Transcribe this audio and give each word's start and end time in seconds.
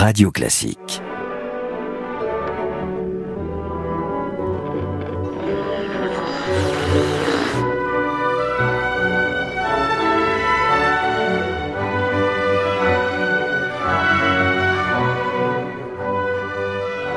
Radio 0.00 0.30
Classique. 0.30 1.07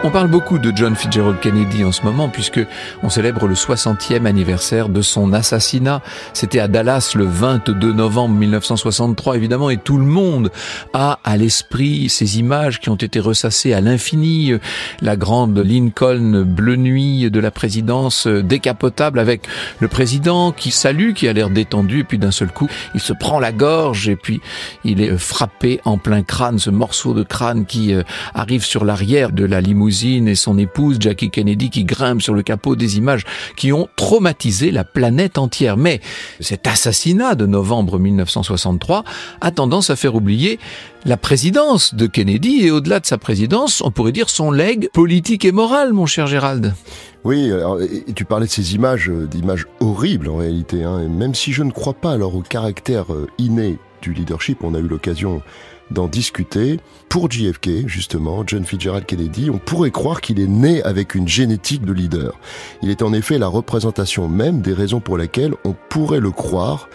On 0.03 0.09
parle 0.09 0.29
beaucoup 0.29 0.57
de 0.57 0.75
John 0.75 0.95
Fitzgerald 0.95 1.39
Kennedy 1.39 1.83
en 1.83 1.91
ce 1.91 2.01
moment 2.01 2.27
puisque 2.27 2.59
on 3.03 3.09
célèbre 3.09 3.45
le 3.45 3.53
60e 3.53 4.25
anniversaire 4.25 4.89
de 4.89 5.03
son 5.03 5.31
assassinat. 5.31 6.01
C'était 6.33 6.57
à 6.57 6.67
Dallas 6.67 7.11
le 7.13 7.25
22 7.25 7.93
novembre 7.93 8.33
1963 8.33 9.35
évidemment 9.35 9.69
et 9.69 9.77
tout 9.77 9.99
le 9.99 10.05
monde 10.05 10.49
a 10.93 11.19
à 11.23 11.37
l'esprit 11.37 12.09
ces 12.09 12.39
images 12.39 12.79
qui 12.79 12.89
ont 12.89 12.95
été 12.95 13.19
ressassées 13.19 13.73
à 13.73 13.81
l'infini. 13.81 14.53
La 15.03 15.15
grande 15.15 15.59
Lincoln 15.59 16.45
bleu 16.47 16.77
nuit 16.77 17.29
de 17.29 17.39
la 17.39 17.51
présidence 17.51 18.25
décapotable 18.25 19.19
avec 19.19 19.47
le 19.79 19.87
président 19.87 20.51
qui 20.51 20.71
salue, 20.71 21.13
qui 21.13 21.27
a 21.27 21.33
l'air 21.33 21.51
détendu 21.51 21.99
et 21.99 22.03
puis 22.03 22.17
d'un 22.17 22.31
seul 22.31 22.51
coup 22.51 22.67
il 22.95 23.01
se 23.01 23.13
prend 23.13 23.39
la 23.39 23.51
gorge 23.51 24.09
et 24.09 24.15
puis 24.15 24.41
il 24.83 24.99
est 24.99 25.15
frappé 25.15 25.79
en 25.85 25.99
plein 25.99 26.23
crâne, 26.23 26.57
ce 26.57 26.71
morceau 26.71 27.13
de 27.13 27.21
crâne 27.21 27.67
qui 27.67 27.93
euh, 27.93 28.01
arrive 28.33 28.65
sur 28.65 28.83
l'arrière 28.83 29.31
de 29.31 29.45
la 29.45 29.61
limousine 29.61 29.90
et 29.91 30.35
son 30.35 30.57
épouse 30.57 30.97
Jackie 30.99 31.29
Kennedy 31.29 31.69
qui 31.69 31.83
grimpent 31.83 32.21
sur 32.21 32.33
le 32.33 32.43
capot 32.43 32.75
des 32.75 32.97
images 32.97 33.25
qui 33.57 33.73
ont 33.73 33.89
traumatisé 33.97 34.71
la 34.71 34.83
planète 34.83 35.37
entière. 35.37 35.75
Mais 35.75 35.99
cet 36.39 36.65
assassinat 36.65 37.35
de 37.35 37.45
novembre 37.45 37.99
1963 37.99 39.03
a 39.41 39.51
tendance 39.51 39.89
à 39.89 39.95
faire 39.95 40.15
oublier 40.15 40.59
la 41.05 41.17
présidence 41.17 41.93
de 41.93 42.07
Kennedy 42.07 42.65
et 42.65 42.71
au-delà 42.71 42.99
de 42.99 43.05
sa 43.05 43.17
présidence, 43.17 43.81
on 43.81 43.91
pourrait 43.91 44.11
dire 44.11 44.29
son 44.29 44.51
legs 44.51 44.89
politique 44.93 45.45
et 45.45 45.51
moral, 45.51 45.93
mon 45.93 46.05
cher 46.05 46.27
Gérald. 46.27 46.73
Oui, 47.23 47.51
et 48.07 48.13
tu 48.13 48.25
parlais 48.25 48.47
de 48.47 48.51
ces 48.51 48.73
images, 48.73 49.09
euh, 49.09 49.27
d'images 49.27 49.67
horribles 49.79 50.29
en 50.29 50.37
réalité. 50.37 50.83
Hein, 50.83 51.07
même 51.07 51.35
si 51.35 51.51
je 51.51 51.63
ne 51.63 51.71
crois 51.71 51.93
pas 51.93 52.13
alors 52.13 52.35
au 52.35 52.41
caractère 52.41 53.13
euh, 53.13 53.27
inné 53.37 53.77
du 54.01 54.13
leadership, 54.13 54.63
on 54.63 54.73
a 54.73 54.79
eu 54.79 54.87
l'occasion 54.87 55.43
d'en 55.91 56.07
discuter. 56.07 56.79
Pour 57.09 57.29
JFK, 57.29 57.87
justement, 57.87 58.43
John 58.47 58.65
Fitzgerald 58.65 59.05
Kennedy, 59.05 59.49
on 59.49 59.57
pourrait 59.57 59.91
croire 59.91 60.21
qu'il 60.21 60.39
est 60.39 60.47
né 60.47 60.81
avec 60.83 61.13
une 61.13 61.27
génétique 61.27 61.83
de 61.83 61.91
leader. 61.91 62.39
Il 62.81 62.89
est 62.89 63.01
en 63.01 63.11
effet 63.13 63.37
la 63.37 63.47
représentation 63.47 64.29
même 64.29 64.61
des 64.61 64.73
raisons 64.73 65.01
pour 65.01 65.17
lesquelles 65.17 65.53
on 65.65 65.75
pourrait 65.89 66.21
le 66.21 66.31
croire 66.31 66.87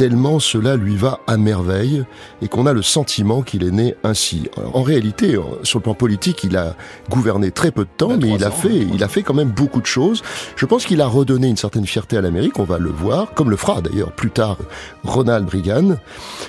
tellement 0.00 0.38
cela 0.38 0.76
lui 0.76 0.96
va 0.96 1.20
à 1.26 1.36
merveille 1.36 2.04
et 2.40 2.48
qu'on 2.48 2.64
a 2.64 2.72
le 2.72 2.80
sentiment 2.80 3.42
qu'il 3.42 3.62
est 3.64 3.70
né 3.70 3.96
ainsi. 4.02 4.48
en 4.72 4.80
réalité, 4.80 5.38
sur 5.62 5.78
le 5.78 5.82
plan 5.82 5.92
politique, 5.92 6.42
il 6.42 6.56
a 6.56 6.74
gouverné 7.10 7.50
très 7.50 7.70
peu 7.70 7.84
de 7.84 7.90
temps, 7.98 8.16
mais 8.18 8.30
il 8.30 8.42
a 8.42 8.50
fait, 8.50 8.78
il 8.94 9.04
a 9.04 9.08
fait 9.08 9.22
quand 9.22 9.34
même 9.34 9.50
beaucoup 9.50 9.82
de 9.82 9.86
choses. 9.86 10.22
Je 10.56 10.64
pense 10.64 10.86
qu'il 10.86 11.02
a 11.02 11.06
redonné 11.06 11.48
une 11.48 11.58
certaine 11.58 11.84
fierté 11.84 12.16
à 12.16 12.22
l'Amérique, 12.22 12.58
on 12.58 12.64
va 12.64 12.78
le 12.78 12.88
voir, 12.88 13.34
comme 13.34 13.50
le 13.50 13.56
fera 13.56 13.82
d'ailleurs 13.82 14.12
plus 14.12 14.30
tard 14.30 14.56
Ronald 15.04 15.46
Reagan. 15.50 15.96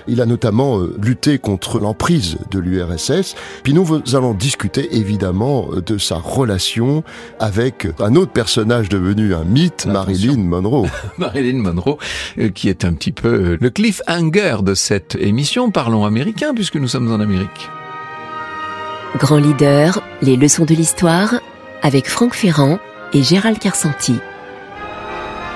Il 0.07 0.21
a 0.21 0.25
notamment 0.25 0.79
euh, 0.79 0.95
lutté 1.03 1.37
contre 1.37 1.77
l'emprise 1.77 2.37
de 2.51 2.59
l'URSS. 2.59 3.35
Puis 3.63 3.73
nous 3.73 4.01
allons 4.13 4.33
discuter 4.33 4.95
évidemment 4.95 5.67
de 5.85 5.97
sa 5.97 6.15
relation 6.15 7.03
avec 7.41 7.85
un 7.99 8.15
autre 8.15 8.31
personnage 8.31 8.87
devenu 8.87 9.33
un 9.33 9.43
mythe, 9.43 9.87
Marilyn 9.87 10.37
Monroe. 10.37 10.87
Marilyn 11.17 11.57
Monroe, 11.61 11.97
euh, 12.37 12.47
qui 12.47 12.69
est 12.69 12.85
un 12.85 12.93
petit 12.93 13.11
peu 13.11 13.40
le 13.59 13.69
cliffhanger 13.69 14.57
de 14.63 14.73
cette 14.73 15.15
émission. 15.15 15.71
Parlons 15.71 16.05
américain 16.05 16.53
puisque 16.53 16.75
nous 16.75 16.87
sommes 16.87 17.11
en 17.11 17.19
Amérique. 17.19 17.69
Grand 19.17 19.37
leader, 19.37 20.01
les 20.21 20.37
leçons 20.37 20.65
de 20.65 20.73
l'histoire 20.73 21.35
avec 21.81 22.07
Franck 22.07 22.33
Ferrand 22.33 22.79
et 23.13 23.23
Gérald 23.23 23.59
Carsanti. 23.59 24.15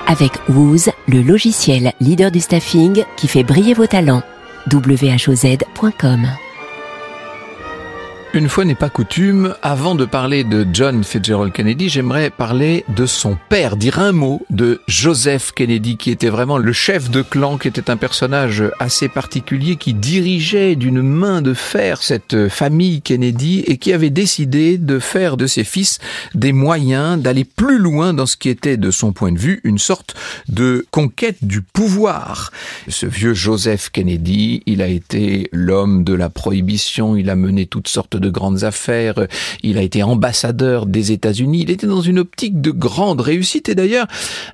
Avec 0.06 0.32
Wooz, 0.48 0.90
le 1.08 1.22
logiciel 1.22 1.92
leader 2.00 2.30
du 2.30 2.40
staffing 2.40 3.04
qui 3.16 3.28
fait 3.28 3.44
briller 3.44 3.74
vos 3.74 3.86
talents. 3.86 4.22
whoz.com 4.72 6.26
une 8.36 8.50
fois 8.50 8.66
n'est 8.66 8.74
pas 8.74 8.90
coutume, 8.90 9.54
avant 9.62 9.94
de 9.94 10.04
parler 10.04 10.44
de 10.44 10.66
John 10.70 11.02
Fitzgerald 11.02 11.54
Kennedy, 11.54 11.88
j'aimerais 11.88 12.28
parler 12.28 12.84
de 12.94 13.06
son 13.06 13.38
père, 13.48 13.78
dire 13.78 13.98
un 13.98 14.12
mot 14.12 14.44
de 14.50 14.82
Joseph 14.88 15.52
Kennedy, 15.52 15.96
qui 15.96 16.10
était 16.10 16.28
vraiment 16.28 16.58
le 16.58 16.74
chef 16.74 17.10
de 17.10 17.22
clan, 17.22 17.56
qui 17.56 17.68
était 17.68 17.88
un 17.88 17.96
personnage 17.96 18.62
assez 18.78 19.08
particulier, 19.08 19.76
qui 19.76 19.94
dirigeait 19.94 20.76
d'une 20.76 21.00
main 21.00 21.40
de 21.40 21.54
fer 21.54 22.02
cette 22.02 22.48
famille 22.48 23.00
Kennedy 23.00 23.60
et 23.60 23.78
qui 23.78 23.94
avait 23.94 24.10
décidé 24.10 24.76
de 24.76 24.98
faire 24.98 25.38
de 25.38 25.46
ses 25.46 25.64
fils 25.64 25.98
des 26.34 26.52
moyens 26.52 27.18
d'aller 27.18 27.44
plus 27.44 27.78
loin 27.78 28.12
dans 28.12 28.26
ce 28.26 28.36
qui 28.36 28.50
était, 28.50 28.76
de 28.76 28.90
son 28.90 29.14
point 29.14 29.32
de 29.32 29.38
vue, 29.38 29.62
une 29.64 29.78
sorte 29.78 30.14
de 30.50 30.86
conquête 30.90 31.38
du 31.42 31.62
pouvoir. 31.62 32.52
Ce 32.88 33.06
vieux 33.06 33.32
Joseph 33.32 33.88
Kennedy, 33.88 34.62
il 34.66 34.82
a 34.82 34.88
été 34.88 35.48
l'homme 35.52 36.04
de 36.04 36.12
la 36.12 36.28
prohibition, 36.28 37.16
il 37.16 37.30
a 37.30 37.36
mené 37.36 37.64
toutes 37.64 37.88
sortes 37.88 38.18
de 38.18 38.25
de 38.26 38.30
grandes 38.30 38.64
affaires, 38.64 39.14
il 39.62 39.78
a 39.78 39.82
été 39.82 40.02
ambassadeur 40.02 40.86
des 40.86 41.12
États-Unis, 41.12 41.62
il 41.62 41.70
était 41.70 41.86
dans 41.86 42.00
une 42.00 42.18
optique 42.18 42.60
de 42.60 42.72
grande 42.72 43.20
réussite. 43.20 43.68
Et 43.68 43.74
d'ailleurs, 43.74 44.06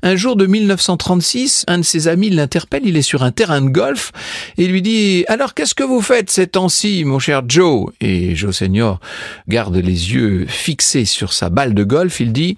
un 0.03 0.15
jour 0.15 0.37
de 0.37 0.47
1936, 0.47 1.65
un 1.69 1.79
de 1.79 1.83
ses 1.83 2.07
amis 2.07 2.29
l'interpelle, 2.29 2.83
il 2.85 2.97
est 2.97 3.03
sur 3.03 3.23
un 3.23 3.33
terrain 3.33 3.63
de 3.63 3.71
golf 3.71 4.13
et 4.59 4.67
lui 4.67 4.83
dit 4.83 5.25
"Alors 5.29 5.55
qu'est-ce 5.55 5.75
que 5.75 5.85
vous 5.85 6.03
faites 6.03 6.31
ces 6.31 6.47
temps-ci, 6.47 7.05
mon 7.05 7.19
cher 7.19 7.43
Joe? 7.49 7.91
Et 8.01 8.35
Joe 8.35 8.55
Senior 8.55 9.01
garde 9.49 9.77
les 9.77 10.13
yeux 10.15 10.47
fixés 10.47 11.07
sur 11.07 11.33
sa 11.33 11.49
balle 11.49 11.75
de 11.75 11.85
golf, 11.85 12.21
il 12.21 12.33
dit 12.33 12.57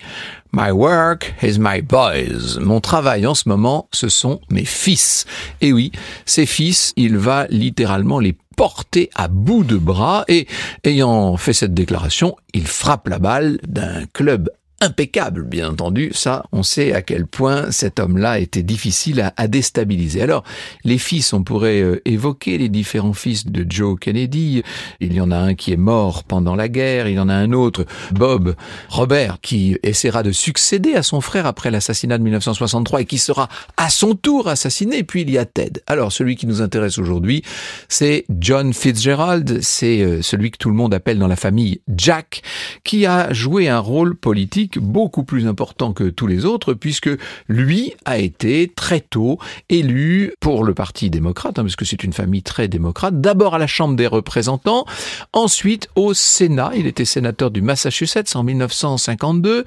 My 0.55 0.71
work 0.71 1.35
is 1.43 1.59
my 1.59 1.81
boys. 1.83 2.61
Mon 2.61 2.81
travail 2.81 3.27
en 3.27 3.35
ce 3.35 3.49
moment, 3.49 3.89
ce 3.93 4.09
sont 4.09 4.41
mes 4.51 4.65
fils. 4.65 5.27
Et 5.61 5.73
oui, 5.73 5.91
ces 6.27 6.47
fils, 6.47 6.93
il 6.95 7.19
va 7.19 7.49
littéralement 7.51 8.21
les 8.21 8.37
porté 8.57 9.11
à 9.17 9.27
bout 9.27 9.65
de 9.65 9.77
bras 9.77 10.25
et, 10.29 10.47
ayant 10.85 11.37
fait 11.37 11.53
cette 11.53 11.75
déclaration, 11.75 12.37
il 12.53 12.69
frappe 12.69 13.09
la 13.09 13.19
balle 13.19 13.59
d'un 13.67 14.07
club 14.13 14.49
impeccable, 14.85 15.45
bien 15.45 15.71
entendu. 15.71 16.11
Ça, 16.13 16.45
on 16.53 16.63
sait 16.63 16.93
à 16.93 17.03
quel 17.03 17.27
point 17.27 17.71
cet 17.71 17.99
homme-là 17.99 18.39
était 18.39 18.63
difficile 18.63 19.33
à, 19.37 19.49
déstabiliser. 19.49 20.23
Alors, 20.23 20.45
les 20.85 20.99
fils, 20.99 21.33
on 21.33 21.43
pourrait 21.43 21.81
euh, 21.81 22.03
évoquer 22.05 22.59
les 22.59 22.69
différents 22.69 23.13
fils 23.13 23.47
de 23.47 23.67
Joe 23.69 23.99
Kennedy. 23.99 24.63
Il 25.01 25.13
y 25.13 25.21
en 25.21 25.31
a 25.31 25.37
un 25.37 25.55
qui 25.55 25.73
est 25.73 25.79
mort 25.79 26.25
pendant 26.25 26.55
la 26.55 26.69
guerre, 26.69 27.09
il 27.09 27.15
y 27.15 27.19
en 27.19 27.29
a 27.29 27.35
un 27.35 27.53
autre, 27.53 27.85
Bob 28.13 28.55
Robert, 28.89 29.39
qui 29.41 29.77
essaiera 29.83 30.23
de 30.23 30.33
succéder 30.33 30.95
à 30.95 31.03
son 31.03 31.21
frère 31.21 31.47
après 31.47 31.71
l'assassinat 31.71 32.19
de 32.19 32.23
1963 32.23 33.03
et 33.03 33.05
qui 33.07 33.19
sera 33.19 33.49
à 33.77 33.89
son 33.91 34.15
tour 34.15 34.49
assassiné. 34.49 35.03
puis 35.03 35.23
il 35.23 35.31
y 35.31 35.39
a 35.39 35.47
Ted. 35.47 35.83
Alors, 35.87 36.13
celui 36.13 36.37
qui 36.37 36.47
nous 36.47 36.61
intéresse 36.61 36.99
aujourd'hui, 36.99 37.43
c'est 37.89 38.25
John 38.39 38.73
Fitzgerald. 38.73 39.61
C'est 39.63 40.01
euh, 40.01 40.23
celui 40.23 40.51
que 40.51 40.59
tout 40.59 40.69
le 40.69 40.77
monde 40.77 40.93
appelle 40.93 41.19
dans 41.19 41.29
la 41.29 41.37
famille 41.37 41.81
Jack, 41.89 42.43
qui 42.85 43.07
a 43.07 43.33
joué 43.33 43.69
un 43.69 43.79
rôle 43.79 44.15
politique 44.17 44.74
beaucoup 44.79 45.25
plus 45.25 45.47
important 45.47 45.93
que 45.93 46.05
tous 46.05 46.27
les 46.27 46.45
autres, 46.45 46.75
puisque 46.75 47.11
lui 47.49 47.95
a 48.05 48.19
été 48.19 48.73
très 48.75 49.01
tôt 49.01 49.39
élu 49.69 50.33
pour 50.41 50.65
le 50.65 50.75
Parti 50.75 51.11
démocrate, 51.11 51.59
hein, 51.59 51.63
parce 51.63 51.77
que 51.77 51.85
c'est 51.85 52.05
une 52.05 52.13
famille 52.13 52.43
très 52.43 52.69
démocrate, 52.69 53.21
d'abord 53.21 53.55
à 53.55 53.59
la 53.59 53.67
Chambre 53.67 53.97
des 53.97 54.07
représentants, 54.07 54.85
ensuite 55.33 55.89
au 55.95 56.15
Sénat, 56.15 56.73
il 56.77 56.87
était 56.87 57.05
sénateur 57.05 57.51
du 57.51 57.63
Massachusetts 57.63 58.35
en 58.35 58.43
1952. 58.43 59.65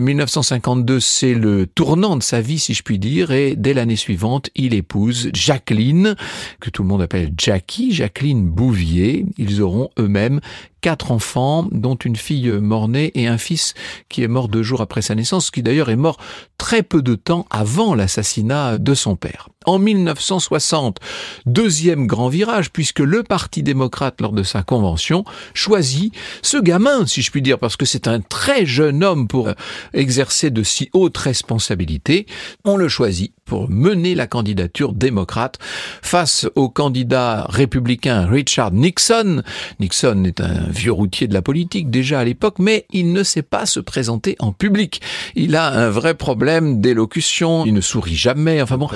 1952, 0.00 1.00
c'est 1.00 1.32
le 1.32 1.66
tournant 1.66 2.16
de 2.16 2.22
sa 2.22 2.42
vie, 2.42 2.58
si 2.58 2.74
je 2.74 2.82
puis 2.82 2.98
dire, 2.98 3.30
et 3.30 3.56
dès 3.56 3.72
l'année 3.72 3.96
suivante, 3.96 4.50
il 4.54 4.74
épouse 4.74 5.30
Jacqueline, 5.32 6.16
que 6.60 6.68
tout 6.68 6.82
le 6.82 6.88
monde 6.88 7.00
appelle 7.00 7.32
Jackie, 7.38 7.92
Jacqueline 7.92 8.46
Bouvier. 8.46 9.24
Ils 9.38 9.62
auront 9.62 9.88
eux-mêmes 9.98 10.40
quatre 10.82 11.12
enfants, 11.12 11.66
dont 11.72 11.96
une 11.96 12.16
fille 12.16 12.50
mort-née 12.50 13.10
et 13.14 13.26
un 13.26 13.38
fils 13.38 13.74
qui 14.08 14.22
est 14.22 14.28
mort 14.28 14.48
deux 14.48 14.62
jours 14.62 14.82
après 14.82 15.02
sa 15.02 15.14
naissance, 15.14 15.50
qui 15.50 15.62
d'ailleurs 15.62 15.88
est 15.88 15.96
mort 15.96 16.18
très 16.58 16.82
peu 16.82 17.00
de 17.00 17.14
temps 17.14 17.46
avant 17.50 17.94
l'assassinat 17.94 18.78
de 18.78 18.94
son 18.94 19.16
père. 19.16 19.48
En 19.66 19.78
1960, 19.78 20.98
deuxième 21.44 22.06
grand 22.06 22.28
virage, 22.28 22.70
puisque 22.70 23.00
le 23.00 23.22
Parti 23.22 23.62
démocrate, 23.62 24.20
lors 24.20 24.32
de 24.32 24.42
sa 24.42 24.62
convention, 24.62 25.24
choisit 25.54 26.14
ce 26.42 26.56
gamin, 26.56 27.04
si 27.06 27.20
je 27.20 27.30
puis 27.30 27.42
dire, 27.42 27.58
parce 27.58 27.76
que 27.76 27.84
c'est 27.84 28.08
un 28.08 28.20
très 28.20 28.64
jeune 28.64 29.02
homme 29.02 29.28
pour 29.28 29.48
euh, 29.48 29.54
exercer 29.92 30.50
de 30.50 30.62
si 30.62 30.88
hautes 30.92 31.18
responsabilités. 31.18 32.26
On 32.64 32.76
le 32.76 32.88
choisit 32.88 33.35
pour 33.46 33.70
mener 33.70 34.14
la 34.14 34.26
candidature 34.26 34.92
démocrate 34.92 35.58
face 36.02 36.46
au 36.56 36.68
candidat 36.68 37.46
républicain 37.48 38.26
Richard 38.26 38.72
Nixon. 38.72 39.42
Nixon 39.80 40.24
est 40.24 40.40
un 40.40 40.66
vieux 40.68 40.92
routier 40.92 41.28
de 41.28 41.34
la 41.34 41.42
politique 41.42 41.90
déjà 41.90 42.20
à 42.20 42.24
l'époque, 42.24 42.56
mais 42.58 42.84
il 42.92 43.12
ne 43.12 43.22
sait 43.22 43.42
pas 43.42 43.64
se 43.64 43.80
présenter 43.80 44.36
en 44.40 44.52
public. 44.52 45.00
Il 45.34 45.56
a 45.56 45.68
un 45.68 45.88
vrai 45.88 46.14
problème 46.14 46.80
d'élocution, 46.80 47.64
il 47.64 47.72
ne 47.72 47.80
sourit 47.80 48.16
jamais, 48.16 48.60
enfin 48.60 48.76
bon, 48.76 48.88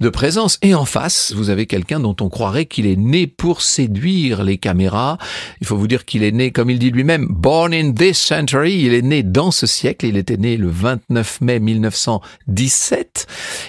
de 0.00 0.08
présence. 0.08 0.58
Et 0.62 0.74
en 0.74 0.84
face, 0.84 1.32
vous 1.34 1.50
avez 1.50 1.66
quelqu'un 1.66 2.00
dont 2.00 2.16
on 2.20 2.28
croirait 2.28 2.66
qu'il 2.66 2.86
est 2.86 2.96
né 2.96 3.26
pour 3.26 3.62
séduire 3.62 4.44
les 4.44 4.58
caméras. 4.58 5.18
Il 5.60 5.66
faut 5.66 5.76
vous 5.76 5.88
dire 5.88 6.04
qu'il 6.04 6.22
est 6.22 6.32
né, 6.32 6.50
comme 6.50 6.70
il 6.70 6.78
dit 6.78 6.90
lui-même, 6.90 7.26
born 7.30 7.72
in 7.72 7.92
this 7.92 8.18
century. 8.18 8.82
Il 8.82 8.92
est 8.92 9.02
né 9.02 9.22
dans 9.22 9.50
ce 9.50 9.66
siècle. 9.66 10.06
Il 10.06 10.16
était 10.16 10.36
né 10.36 10.56
le 10.56 10.68
29 10.68 11.40
mai 11.40 11.60
1917. 11.60 13.26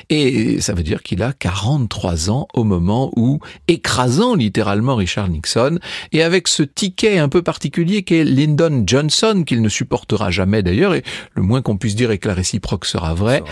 Et 0.09 0.16
ça 0.61 0.73
veut 0.73 0.83
dire 0.83 1.03
qu'il 1.03 1.21
a 1.23 1.33
43 1.33 2.29
ans 2.29 2.47
au 2.53 2.63
moment 2.63 3.11
où, 3.15 3.39
écrasant 3.67 4.35
littéralement 4.35 4.95
Richard 4.95 5.29
Nixon, 5.29 5.79
et 6.11 6.23
avec 6.23 6.47
ce 6.47 6.63
ticket 6.63 7.17
un 7.17 7.29
peu 7.29 7.41
particulier 7.41 8.03
qu'est 8.03 8.23
Lyndon 8.23 8.83
Johnson, 8.85 9.43
qu'il 9.45 9.61
ne 9.61 9.69
supportera 9.69 10.31
jamais 10.31 10.63
d'ailleurs, 10.63 10.93
et 10.93 11.03
le 11.33 11.41
moins 11.41 11.61
qu'on 11.61 11.77
puisse 11.77 11.95
dire 11.95 12.11
et 12.11 12.17
que 12.17 12.27
la 12.27 12.33
réciproque 12.33 12.85
sera 12.85 13.13
vraie, 13.13 13.43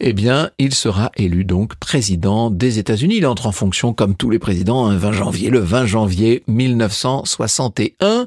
eh 0.00 0.12
bien, 0.12 0.50
il 0.58 0.74
sera 0.74 1.10
élu 1.16 1.44
donc 1.44 1.76
président 1.76 2.50
des 2.50 2.78
États-Unis. 2.78 3.16
Il 3.18 3.26
entre 3.26 3.46
en 3.46 3.52
fonction 3.52 3.92
comme 3.92 4.14
tous 4.14 4.30
les 4.30 4.38
présidents 4.38 4.86
un 4.86 4.96
20 4.96 5.12
janvier, 5.12 5.50
le 5.50 5.60
20 5.60 5.86
janvier 5.86 6.42
1961, 6.46 8.26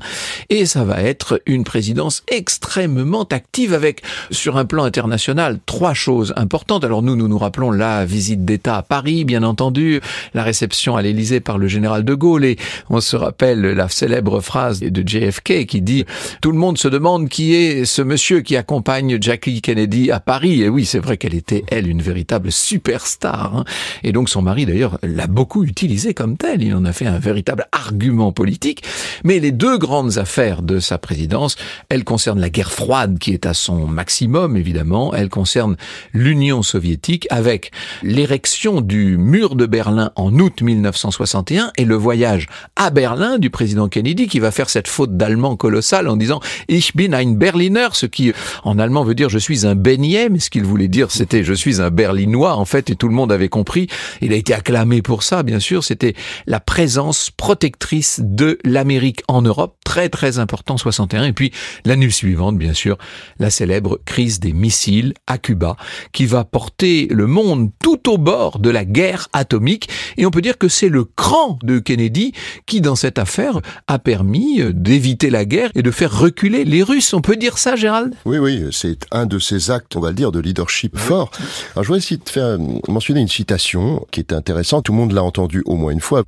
et 0.49 0.65
ça 0.65 0.83
va 0.83 1.01
être 1.01 1.41
une 1.45 1.63
présidence 1.63 2.23
extrêmement 2.27 3.23
active 3.23 3.73
avec, 3.73 4.01
sur 4.31 4.57
un 4.57 4.65
plan 4.65 4.83
international, 4.83 5.59
trois 5.65 5.93
choses 5.93 6.33
importantes. 6.35 6.83
Alors 6.83 7.01
nous, 7.01 7.15
nous 7.15 7.27
nous 7.27 7.37
rappelons 7.37 7.70
la 7.71 8.05
visite 8.05 8.45
d'État 8.45 8.77
à 8.77 8.81
Paris, 8.81 9.25
bien 9.25 9.43
entendu, 9.43 10.01
la 10.33 10.43
réception 10.43 10.95
à 10.95 11.01
l'Élysée 11.01 11.39
par 11.39 11.57
le 11.57 11.67
général 11.67 12.03
de 12.03 12.13
Gaulle, 12.13 12.45
et 12.45 12.57
on 12.89 13.01
se 13.01 13.15
rappelle 13.15 13.61
la 13.61 13.89
célèbre 13.89 14.41
phrase 14.41 14.79
de 14.79 15.07
JFK 15.07 15.65
qui 15.65 15.81
dit 15.81 16.05
«Tout 16.41 16.51
le 16.51 16.57
monde 16.57 16.77
se 16.77 16.87
demande 16.87 17.29
qui 17.29 17.55
est 17.55 17.85
ce 17.85 18.01
monsieur 18.01 18.41
qui 18.41 18.57
accompagne 18.57 19.17
Jackie 19.21 19.61
Kennedy 19.61 20.11
à 20.11 20.19
Paris. 20.19 20.61
Et 20.61 20.69
oui, 20.69 20.85
c'est 20.85 20.99
vrai 20.99 21.17
qu'elle 21.17 21.35
était, 21.35 21.63
elle, 21.69 21.87
une 21.87 22.01
véritable 22.01 22.51
superstar. 22.51 23.55
Hein. 23.55 23.65
Et 24.03 24.11
donc 24.11 24.29
son 24.29 24.41
mari, 24.41 24.65
d'ailleurs, 24.65 24.97
l'a 25.03 25.27
beaucoup 25.27 25.63
utilisée 25.63 26.13
comme 26.13 26.37
telle. 26.37 26.63
Il 26.63 26.75
en 26.75 26.85
a 26.85 26.93
fait 26.93 27.05
un 27.05 27.19
véritable 27.19 27.67
argument 27.71 28.31
politique. 28.31 28.83
Mais 29.23 29.39
les 29.39 29.51
deux 29.51 29.77
grandes 29.77 30.17
affaires 30.17 30.61
de 30.61 30.79
sa 30.79 30.97
présidence, 30.97 31.55
elles 31.89 32.03
concernent 32.03 32.39
la 32.39 32.49
guerre 32.49 32.71
froide 32.71 33.19
qui 33.19 33.33
est 33.33 33.45
à 33.45 33.53
son 33.53 33.87
maximum, 33.87 34.57
évidemment. 34.57 35.13
Elles 35.13 35.29
concernent 35.29 35.77
l'Union 36.13 36.63
soviétique 36.63 37.27
avec 37.29 37.60
l'érection 38.03 38.81
du 38.81 39.17
mur 39.17 39.55
de 39.55 39.65
Berlin 39.65 40.11
en 40.15 40.33
août 40.39 40.61
1961 40.61 41.71
et 41.77 41.85
le 41.85 41.95
voyage 41.95 42.47
à 42.75 42.89
Berlin 42.89 43.37
du 43.37 43.49
président 43.49 43.87
Kennedy 43.89 44.27
qui 44.27 44.39
va 44.39 44.51
faire 44.51 44.69
cette 44.69 44.87
faute 44.87 45.17
d'allemand 45.17 45.55
colossale 45.55 46.07
en 46.07 46.15
disant 46.15 46.39
Ich 46.69 46.95
bin 46.95 47.13
ein 47.13 47.33
Berliner, 47.33 47.89
ce 47.93 48.05
qui 48.05 48.31
en 48.63 48.79
allemand 48.79 49.03
veut 49.03 49.15
dire 49.15 49.29
je 49.29 49.37
suis 49.37 49.65
un 49.65 49.75
beignet, 49.75 50.29
mais 50.29 50.39
ce 50.39 50.49
qu'il 50.49 50.63
voulait 50.63 50.87
dire 50.87 51.11
c'était 51.11 51.43
je 51.43 51.53
suis 51.53 51.81
un 51.81 51.89
berlinois 51.89 52.55
en 52.55 52.65
fait 52.65 52.89
et 52.89 52.95
tout 52.95 53.07
le 53.07 53.13
monde 53.13 53.31
avait 53.31 53.49
compris. 53.49 53.87
Il 54.21 54.33
a 54.33 54.35
été 54.35 54.53
acclamé 54.53 55.01
pour 55.01 55.23
ça 55.23 55.43
bien 55.43 55.59
sûr, 55.59 55.83
c'était 55.83 56.15
la 56.47 56.59
présence 56.59 57.31
protectrice 57.31 58.21
de 58.23 58.57
l'Amérique 58.63 59.23
en 59.27 59.41
Europe, 59.41 59.77
très 59.83 60.09
très 60.09 60.39
important 60.39 60.77
61 60.77 61.25
et 61.25 61.33
puis 61.33 61.51
l'année 61.85 62.09
suivante 62.09 62.57
bien 62.57 62.73
sûr, 62.73 62.97
la 63.39 63.49
célèbre 63.49 63.99
crise 64.05 64.39
des 64.39 64.53
missiles 64.53 65.13
à 65.27 65.37
Cuba 65.37 65.75
qui 66.11 66.25
va 66.25 66.43
porter 66.43 67.07
le 67.09 67.27
monde 67.27 67.50
tout 67.79 68.09
au 68.09 68.17
bord 68.17 68.59
de 68.59 68.69
la 68.69 68.85
guerre 68.85 69.27
atomique 69.33 69.89
et 70.17 70.25
on 70.25 70.31
peut 70.31 70.41
dire 70.41 70.57
que 70.57 70.67
c'est 70.67 70.89
le 70.89 71.03
cran 71.03 71.57
de 71.63 71.79
Kennedy 71.79 72.33
qui 72.65 72.81
dans 72.81 72.95
cette 72.95 73.19
affaire 73.19 73.59
a 73.87 73.99
permis 73.99 74.61
d'éviter 74.73 75.29
la 75.29 75.45
guerre 75.45 75.71
et 75.75 75.81
de 75.81 75.91
faire 75.91 76.17
reculer 76.17 76.65
les 76.65 76.83
Russes. 76.83 77.13
On 77.13 77.21
peut 77.21 77.35
dire 77.35 77.57
ça 77.57 77.75
Gérald? 77.75 78.13
Oui 78.25 78.37
oui, 78.37 78.67
c'est 78.71 79.05
un 79.11 79.25
de 79.25 79.39
ces 79.39 79.71
actes, 79.71 79.95
on 79.95 79.99
va 79.99 80.09
le 80.09 80.15
dire, 80.15 80.31
de 80.31 80.39
leadership 80.39 80.97
fort. 80.97 81.31
Alors 81.73 81.83
je 81.83 81.87
voudrais 81.87 81.99
essayer 81.99 82.17
de 82.17 82.29
faire 82.29 82.57
mentionner 82.87 83.21
une 83.21 83.27
citation 83.27 84.05
qui 84.11 84.19
est 84.19 84.33
intéressante. 84.33 84.85
Tout 84.85 84.91
le 84.91 84.97
monde 84.97 85.11
l'a 85.11 85.23
entendu 85.23 85.63
au 85.65 85.75
moins 85.75 85.91
une 85.91 86.01
fois. 86.01 86.23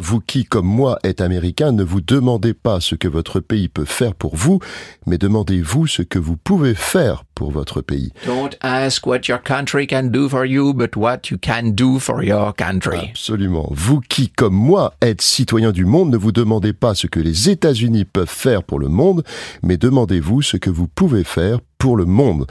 Vous 0.00 0.20
qui, 0.20 0.44
comme 0.44 0.66
moi, 0.66 0.98
êtes 1.02 1.20
américain, 1.20 1.72
ne 1.72 1.84
vous 1.84 2.00
demandez 2.00 2.54
pas 2.54 2.80
ce 2.80 2.94
que 2.94 3.08
votre 3.08 3.40
pays 3.40 3.68
peut 3.68 3.84
faire 3.84 4.14
pour 4.14 4.36
vous, 4.36 4.60
mais 5.06 5.18
demandez-vous 5.18 5.86
ce 5.86 6.02
que 6.02 6.18
vous 6.18 6.36
pouvez 6.36 6.74
faire 6.74 7.24
pour 7.34 7.50
votre 7.50 7.80
pays. 7.80 8.12
Don't 8.26 8.50
ask 8.60 9.06
what 9.06 9.20
your 9.28 9.42
country 9.42 9.86
can 9.86 10.04
do 10.04 10.28
for 10.28 10.44
you, 10.44 10.59
but 10.60 10.96
what 10.96 11.30
you 11.30 11.38
can 11.38 11.70
do 11.70 11.98
for 11.98 12.22
your 12.22 12.54
country. 12.54 13.10
Absolument. 13.10 13.68
Vous 13.70 14.00
qui, 14.00 14.28
comme 14.28 14.54
moi, 14.54 14.94
êtes 15.00 15.22
citoyen 15.22 15.72
du 15.72 15.84
monde, 15.84 16.10
ne 16.10 16.16
vous 16.16 16.32
demandez 16.32 16.72
pas 16.72 16.94
ce 16.94 17.06
que 17.06 17.20
les 17.20 17.48
États-Unis 17.48 18.04
peuvent 18.04 18.28
faire 18.28 18.62
pour 18.62 18.78
le 18.78 18.88
monde, 18.88 19.24
mais 19.62 19.76
demandez-vous 19.76 20.42
ce 20.42 20.56
que 20.56 20.70
vous 20.70 20.86
pouvez 20.86 21.24
faire 21.24 21.58
pour 21.80 21.96
le 21.96 22.04
monde. 22.04 22.46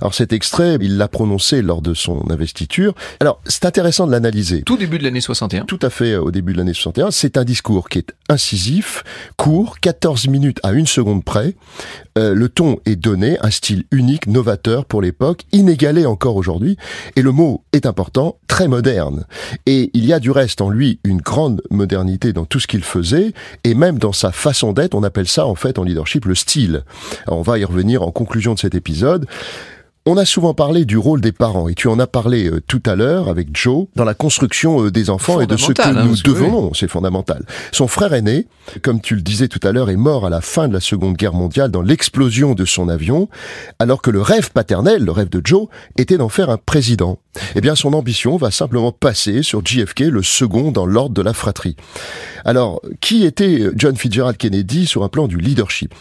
Alors 0.00 0.14
cet 0.14 0.32
extrait, 0.32 0.76
il 0.80 0.98
l'a 0.98 1.08
prononcé 1.08 1.62
lors 1.62 1.80
de 1.80 1.94
son 1.94 2.30
investiture. 2.30 2.94
Alors 3.20 3.40
c'est 3.46 3.64
intéressant 3.64 4.06
de 4.06 4.12
l'analyser. 4.12 4.62
Tout 4.62 4.76
début 4.76 4.98
de 4.98 5.04
l'année 5.04 5.22
61. 5.22 5.64
Tout 5.64 5.78
à 5.82 5.90
fait 5.90 6.16
au 6.16 6.30
début 6.30 6.52
de 6.52 6.58
l'année 6.58 6.74
61. 6.74 7.10
C'est 7.10 7.38
un 7.38 7.44
discours 7.44 7.88
qui 7.88 7.98
est 7.98 8.12
incisif, 8.28 9.02
court, 9.38 9.80
14 9.80 10.28
minutes 10.28 10.60
à 10.62 10.72
une 10.72 10.86
seconde 10.86 11.24
près. 11.24 11.56
Euh, 12.16 12.34
le 12.34 12.48
ton 12.48 12.78
est 12.86 12.96
donné, 12.96 13.38
un 13.40 13.50
style 13.50 13.84
unique, 13.90 14.26
novateur 14.26 14.84
pour 14.84 15.02
l'époque, 15.02 15.42
inégalé 15.52 16.06
encore 16.06 16.36
aujourd'hui. 16.36 16.76
Et 17.14 17.22
le 17.22 17.32
mot 17.32 17.64
est 17.72 17.86
important, 17.86 18.38
très 18.48 18.68
moderne. 18.68 19.26
Et 19.66 19.90
il 19.94 20.06
y 20.06 20.12
a 20.12 20.20
du 20.20 20.30
reste 20.30 20.60
en 20.60 20.70
lui 20.70 21.00
une 21.04 21.20
grande 21.20 21.62
modernité 21.70 22.32
dans 22.32 22.44
tout 22.44 22.60
ce 22.60 22.66
qu'il 22.66 22.84
faisait, 22.84 23.32
et 23.64 23.74
même 23.74 23.98
dans 23.98 24.12
sa 24.12 24.32
façon 24.32 24.72
d'être. 24.72 24.94
On 24.94 25.02
appelle 25.02 25.28
ça 25.28 25.46
en 25.46 25.54
fait 25.54 25.78
en 25.78 25.82
leadership 25.82 26.24
le 26.24 26.34
style. 26.34 26.84
on 27.28 27.42
va 27.42 27.58
y 27.58 27.64
revenir 27.64 28.02
en 28.02 28.10
conclusion 28.10 28.54
de 28.54 28.58
cet 28.58 28.74
épisode. 28.74 29.26
On 30.08 30.16
a 30.18 30.24
souvent 30.24 30.54
parlé 30.54 30.84
du 30.84 30.96
rôle 30.96 31.20
des 31.20 31.32
parents 31.32 31.68
et 31.68 31.74
tu 31.74 31.88
en 31.88 31.98
as 31.98 32.06
parlé 32.06 32.48
euh, 32.48 32.62
tout 32.64 32.80
à 32.86 32.94
l'heure 32.94 33.28
avec 33.28 33.48
Joe 33.56 33.88
dans 33.96 34.04
la 34.04 34.14
construction 34.14 34.84
euh, 34.84 34.90
des 34.92 35.10
enfants 35.10 35.40
et 35.40 35.48
de 35.48 35.56
ce 35.56 35.72
que 35.72 35.82
hein, 35.82 36.04
nous 36.04 36.14
devenons, 36.14 36.72
c'est 36.74 36.86
fondamental. 36.86 37.44
Son 37.72 37.88
frère 37.88 38.14
aîné, 38.14 38.46
comme 38.82 39.00
tu 39.00 39.16
le 39.16 39.20
disais 39.20 39.48
tout 39.48 39.58
à 39.66 39.72
l'heure, 39.72 39.90
est 39.90 39.96
mort 39.96 40.24
à 40.24 40.30
la 40.30 40.40
fin 40.40 40.68
de 40.68 40.72
la 40.74 40.78
Seconde 40.78 41.16
Guerre 41.16 41.32
mondiale 41.32 41.72
dans 41.72 41.82
l'explosion 41.82 42.54
de 42.54 42.64
son 42.64 42.88
avion, 42.88 43.28
alors 43.80 44.00
que 44.00 44.12
le 44.12 44.22
rêve 44.22 44.52
paternel, 44.52 45.04
le 45.04 45.10
rêve 45.10 45.28
de 45.28 45.40
Joe, 45.42 45.66
était 45.98 46.18
d'en 46.18 46.28
faire 46.28 46.50
un 46.50 46.56
président. 46.56 47.18
Eh 47.56 47.60
bien, 47.60 47.74
son 47.74 47.92
ambition 47.92 48.36
va 48.36 48.52
simplement 48.52 48.92
passer 48.92 49.42
sur 49.42 49.66
JFK, 49.66 50.02
le 50.02 50.22
second 50.22 50.70
dans 50.70 50.86
l'ordre 50.86 51.16
de 51.16 51.22
la 51.22 51.32
fratrie. 51.32 51.74
Alors, 52.44 52.80
qui 53.00 53.24
était 53.24 53.70
John 53.74 53.96
Fitzgerald 53.96 54.36
Kennedy 54.36 54.86
sur 54.86 55.02
un 55.02 55.08
plan 55.08 55.26
du 55.26 55.38
leadership? 55.38 55.92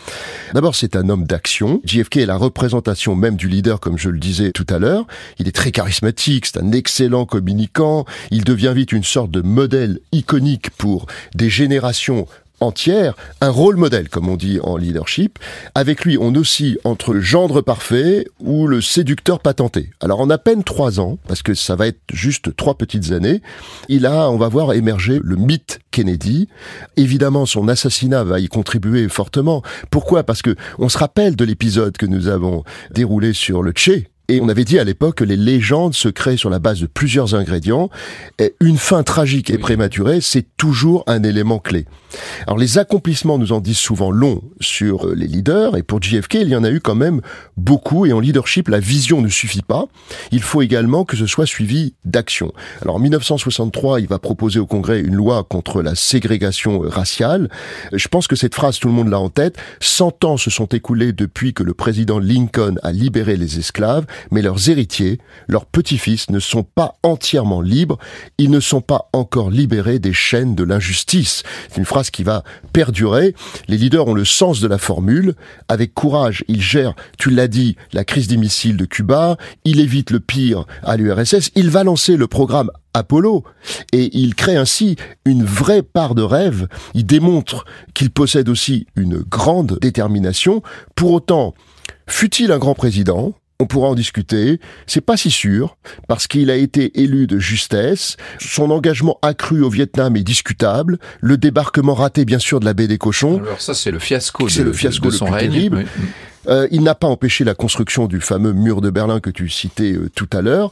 D'abord, 0.53 0.75
c'est 0.75 0.95
un 0.95 1.09
homme 1.09 1.25
d'action. 1.25 1.81
JFK 1.83 2.17
est 2.17 2.25
la 2.27 2.37
représentation 2.37 3.15
même 3.15 3.35
du 3.35 3.47
leader 3.47 3.79
comme 3.79 3.94
je 3.97 4.09
le 4.09 4.19
disais 4.19 4.51
tout 4.51 4.65
à 4.69 4.79
l'heure. 4.79 5.05
Il 5.39 5.47
est 5.47 5.55
très 5.55 5.71
charismatique, 5.71 6.45
c'est 6.45 6.59
un 6.59 6.71
excellent 6.71 7.25
communicant, 7.25 8.05
il 8.31 8.43
devient 8.43 8.73
vite 8.75 8.91
une 8.91 9.03
sorte 9.03 9.31
de 9.31 9.41
modèle 9.41 9.99
iconique 10.11 10.69
pour 10.71 11.07
des 11.33 11.49
générations 11.49 12.27
entière, 12.59 13.15
un 13.41 13.49
rôle 13.49 13.75
modèle, 13.75 14.09
comme 14.09 14.29
on 14.29 14.35
dit 14.35 14.59
en 14.61 14.77
leadership. 14.77 15.39
Avec 15.73 16.05
lui, 16.05 16.17
on 16.19 16.33
oscille 16.35 16.77
entre 16.83 17.13
le 17.13 17.21
gendre 17.21 17.61
parfait 17.61 18.27
ou 18.39 18.67
le 18.67 18.81
séducteur 18.81 19.39
patenté. 19.39 19.91
Alors 20.01 20.19
en 20.19 20.29
à 20.29 20.37
peine 20.37 20.63
trois 20.63 20.99
ans, 20.99 21.17
parce 21.27 21.43
que 21.43 21.53
ça 21.53 21.75
va 21.75 21.87
être 21.87 22.01
juste 22.11 22.55
trois 22.55 22.77
petites 22.77 23.11
années, 23.11 23.41
il 23.89 24.05
a, 24.05 24.29
on 24.29 24.37
va 24.37 24.47
voir 24.47 24.73
émerger 24.73 25.19
le 25.23 25.35
mythe 25.35 25.79
Kennedy. 25.91 26.47
Évidemment, 26.97 27.45
son 27.45 27.67
assassinat 27.67 28.23
va 28.23 28.39
y 28.39 28.47
contribuer 28.47 29.07
fortement. 29.07 29.61
Pourquoi? 29.89 30.23
Parce 30.23 30.41
que 30.41 30.55
on 30.79 30.89
se 30.89 30.97
rappelle 30.97 31.35
de 31.35 31.45
l'épisode 31.45 31.97
que 31.97 32.05
nous 32.05 32.27
avons 32.27 32.63
déroulé 32.91 33.33
sur 33.33 33.63
le 33.63 33.71
Che, 33.75 34.03
et 34.27 34.41
on 34.41 34.49
avait 34.49 34.63
dit 34.63 34.79
à 34.79 34.83
l'époque 34.83 35.15
que 35.15 35.23
les 35.23 35.37
légendes 35.37 35.93
se 35.93 36.09
créent 36.09 36.37
sur 36.37 36.49
la 36.49 36.59
base 36.59 36.79
de 36.81 36.87
plusieurs 36.87 37.35
ingrédients. 37.35 37.89
Et 38.39 38.55
une 38.59 38.77
fin 38.77 39.03
tragique 39.03 39.49
et 39.49 39.57
prématurée, 39.57 40.21
c'est 40.21 40.45
toujours 40.57 41.03
un 41.07 41.23
élément 41.23 41.59
clé. 41.59 41.85
Alors 42.47 42.57
les 42.57 42.77
accomplissements 42.77 43.37
nous 43.37 43.51
en 43.51 43.59
disent 43.59 43.77
souvent 43.77 44.11
long 44.11 44.41
sur 44.61 45.07
euh, 45.07 45.15
les 45.15 45.27
leaders, 45.27 45.75
et 45.75 45.83
pour 45.83 46.01
JFK, 46.01 46.35
il 46.35 46.49
y 46.49 46.55
en 46.55 46.63
a 46.63 46.69
eu 46.69 46.79
quand 46.79 46.95
même 46.95 47.21
beaucoup, 47.57 48.05
et 48.05 48.13
en 48.13 48.19
leadership, 48.19 48.69
la 48.69 48.79
vision 48.79 49.21
ne 49.21 49.29
suffit 49.29 49.61
pas. 49.61 49.85
Il 50.31 50.41
faut 50.41 50.61
également 50.61 51.05
que 51.05 51.17
ce 51.17 51.25
soit 51.25 51.45
suivi 51.45 51.93
d'action. 52.05 52.53
Alors 52.81 52.95
en 52.95 52.99
1963, 52.99 53.99
il 53.99 54.07
va 54.07 54.19
proposer 54.19 54.59
au 54.59 54.65
Congrès 54.65 55.01
une 55.01 55.15
loi 55.15 55.43
contre 55.43 55.81
la 55.81 55.95
ségrégation 55.95 56.79
raciale. 56.79 57.49
Je 57.91 58.07
pense 58.07 58.27
que 58.27 58.35
cette 58.35 58.55
phrase, 58.55 58.79
tout 58.79 58.87
le 58.87 58.93
monde 58.93 59.09
l'a 59.09 59.19
en 59.19 59.29
tête. 59.29 59.57
Cent 59.79 60.23
ans 60.23 60.37
se 60.37 60.49
sont 60.49 60.67
écoulés 60.67 61.11
depuis 61.11 61.53
que 61.53 61.63
le 61.63 61.73
président 61.73 62.19
Lincoln 62.19 62.75
a 62.83 62.91
libéré 62.91 63.35
les 63.35 63.59
esclaves 63.59 64.05
mais 64.31 64.41
leurs 64.41 64.69
héritiers, 64.69 65.19
leurs 65.47 65.65
petits-fils 65.65 66.29
ne 66.29 66.39
sont 66.39 66.63
pas 66.63 66.95
entièrement 67.03 67.61
libres, 67.61 67.97
ils 68.37 68.51
ne 68.51 68.59
sont 68.59 68.81
pas 68.81 69.09
encore 69.13 69.49
libérés 69.49 69.99
des 69.99 70.13
chaînes 70.13 70.55
de 70.55 70.63
l'injustice. 70.63 71.43
C'est 71.69 71.77
une 71.77 71.85
phrase 71.85 72.09
qui 72.09 72.23
va 72.23 72.43
perdurer. 72.73 73.35
Les 73.67 73.77
leaders 73.77 74.07
ont 74.07 74.13
le 74.13 74.25
sens 74.25 74.59
de 74.59 74.67
la 74.67 74.77
formule. 74.77 75.35
Avec 75.67 75.93
courage, 75.93 76.43
ils 76.47 76.61
gèrent, 76.61 76.95
tu 77.17 77.29
l'as 77.29 77.47
dit, 77.47 77.75
la 77.93 78.03
crise 78.03 78.27
des 78.27 78.37
missiles 78.37 78.77
de 78.77 78.85
Cuba, 78.85 79.37
il 79.63 79.79
évite 79.79 80.11
le 80.11 80.19
pire 80.19 80.65
à 80.83 80.97
l'URSS, 80.97 81.51
il 81.55 81.69
va 81.69 81.83
lancer 81.83 82.17
le 82.17 82.27
programme 82.27 82.71
Apollo. 82.95 83.43
Et 83.91 84.17
il 84.17 84.35
crée 84.35 84.55
ainsi 84.55 84.95
une 85.25 85.43
vraie 85.43 85.83
part 85.83 86.15
de 86.15 86.21
rêve. 86.21 86.67
Il 86.93 87.05
démontre 87.05 87.65
qu'il 87.93 88.09
possède 88.09 88.49
aussi 88.49 88.87
une 88.95 89.17
grande 89.17 89.77
détermination. 89.79 90.63
Pour 90.95 91.11
autant, 91.11 91.53
fut-il 92.07 92.51
un 92.51 92.57
grand 92.57 92.73
président? 92.73 93.33
On 93.59 93.65
pourra 93.65 93.89
en 93.89 93.95
discuter. 93.95 94.59
C'est 94.87 95.01
pas 95.01 95.17
si 95.17 95.31
sûr 95.31 95.77
parce 96.07 96.27
qu'il 96.27 96.49
a 96.49 96.55
été 96.55 96.99
élu 97.01 97.27
de 97.27 97.39
justesse. 97.39 98.17
Son 98.39 98.69
engagement 98.71 99.17
accru 99.21 99.63
au 99.63 99.69
Vietnam 99.69 100.15
est 100.17 100.23
discutable. 100.23 100.99
Le 101.21 101.37
débarquement 101.37 101.93
raté, 101.93 102.25
bien 102.25 102.39
sûr, 102.39 102.59
de 102.59 102.65
la 102.65 102.73
baie 102.73 102.87
des 102.87 102.97
cochons. 102.97 103.39
Alors 103.41 103.61
ça, 103.61 103.73
c'est 103.73 103.91
le 103.91 103.99
fiasco. 103.99 104.49
C'est 104.49 104.63
le 104.63 104.73
fiasco 104.73 105.09
de, 105.09 105.11
son 105.11 105.25
plus 105.25 105.33
règne. 105.33 105.51
terrible. 105.51 105.77
Oui. 105.77 106.05
Euh, 106.47 106.67
il 106.71 106.83
n'a 106.83 106.95
pas 106.95 107.07
empêché 107.07 107.43
la 107.43 107.55
construction 107.55 108.07
du 108.07 108.21
fameux 108.21 108.53
mur 108.53 108.81
de 108.81 108.89
Berlin 108.89 109.19
que 109.19 109.29
tu 109.29 109.49
citais 109.49 109.93
euh, 109.93 110.09
tout 110.13 110.29
à 110.31 110.41
l'heure. 110.41 110.71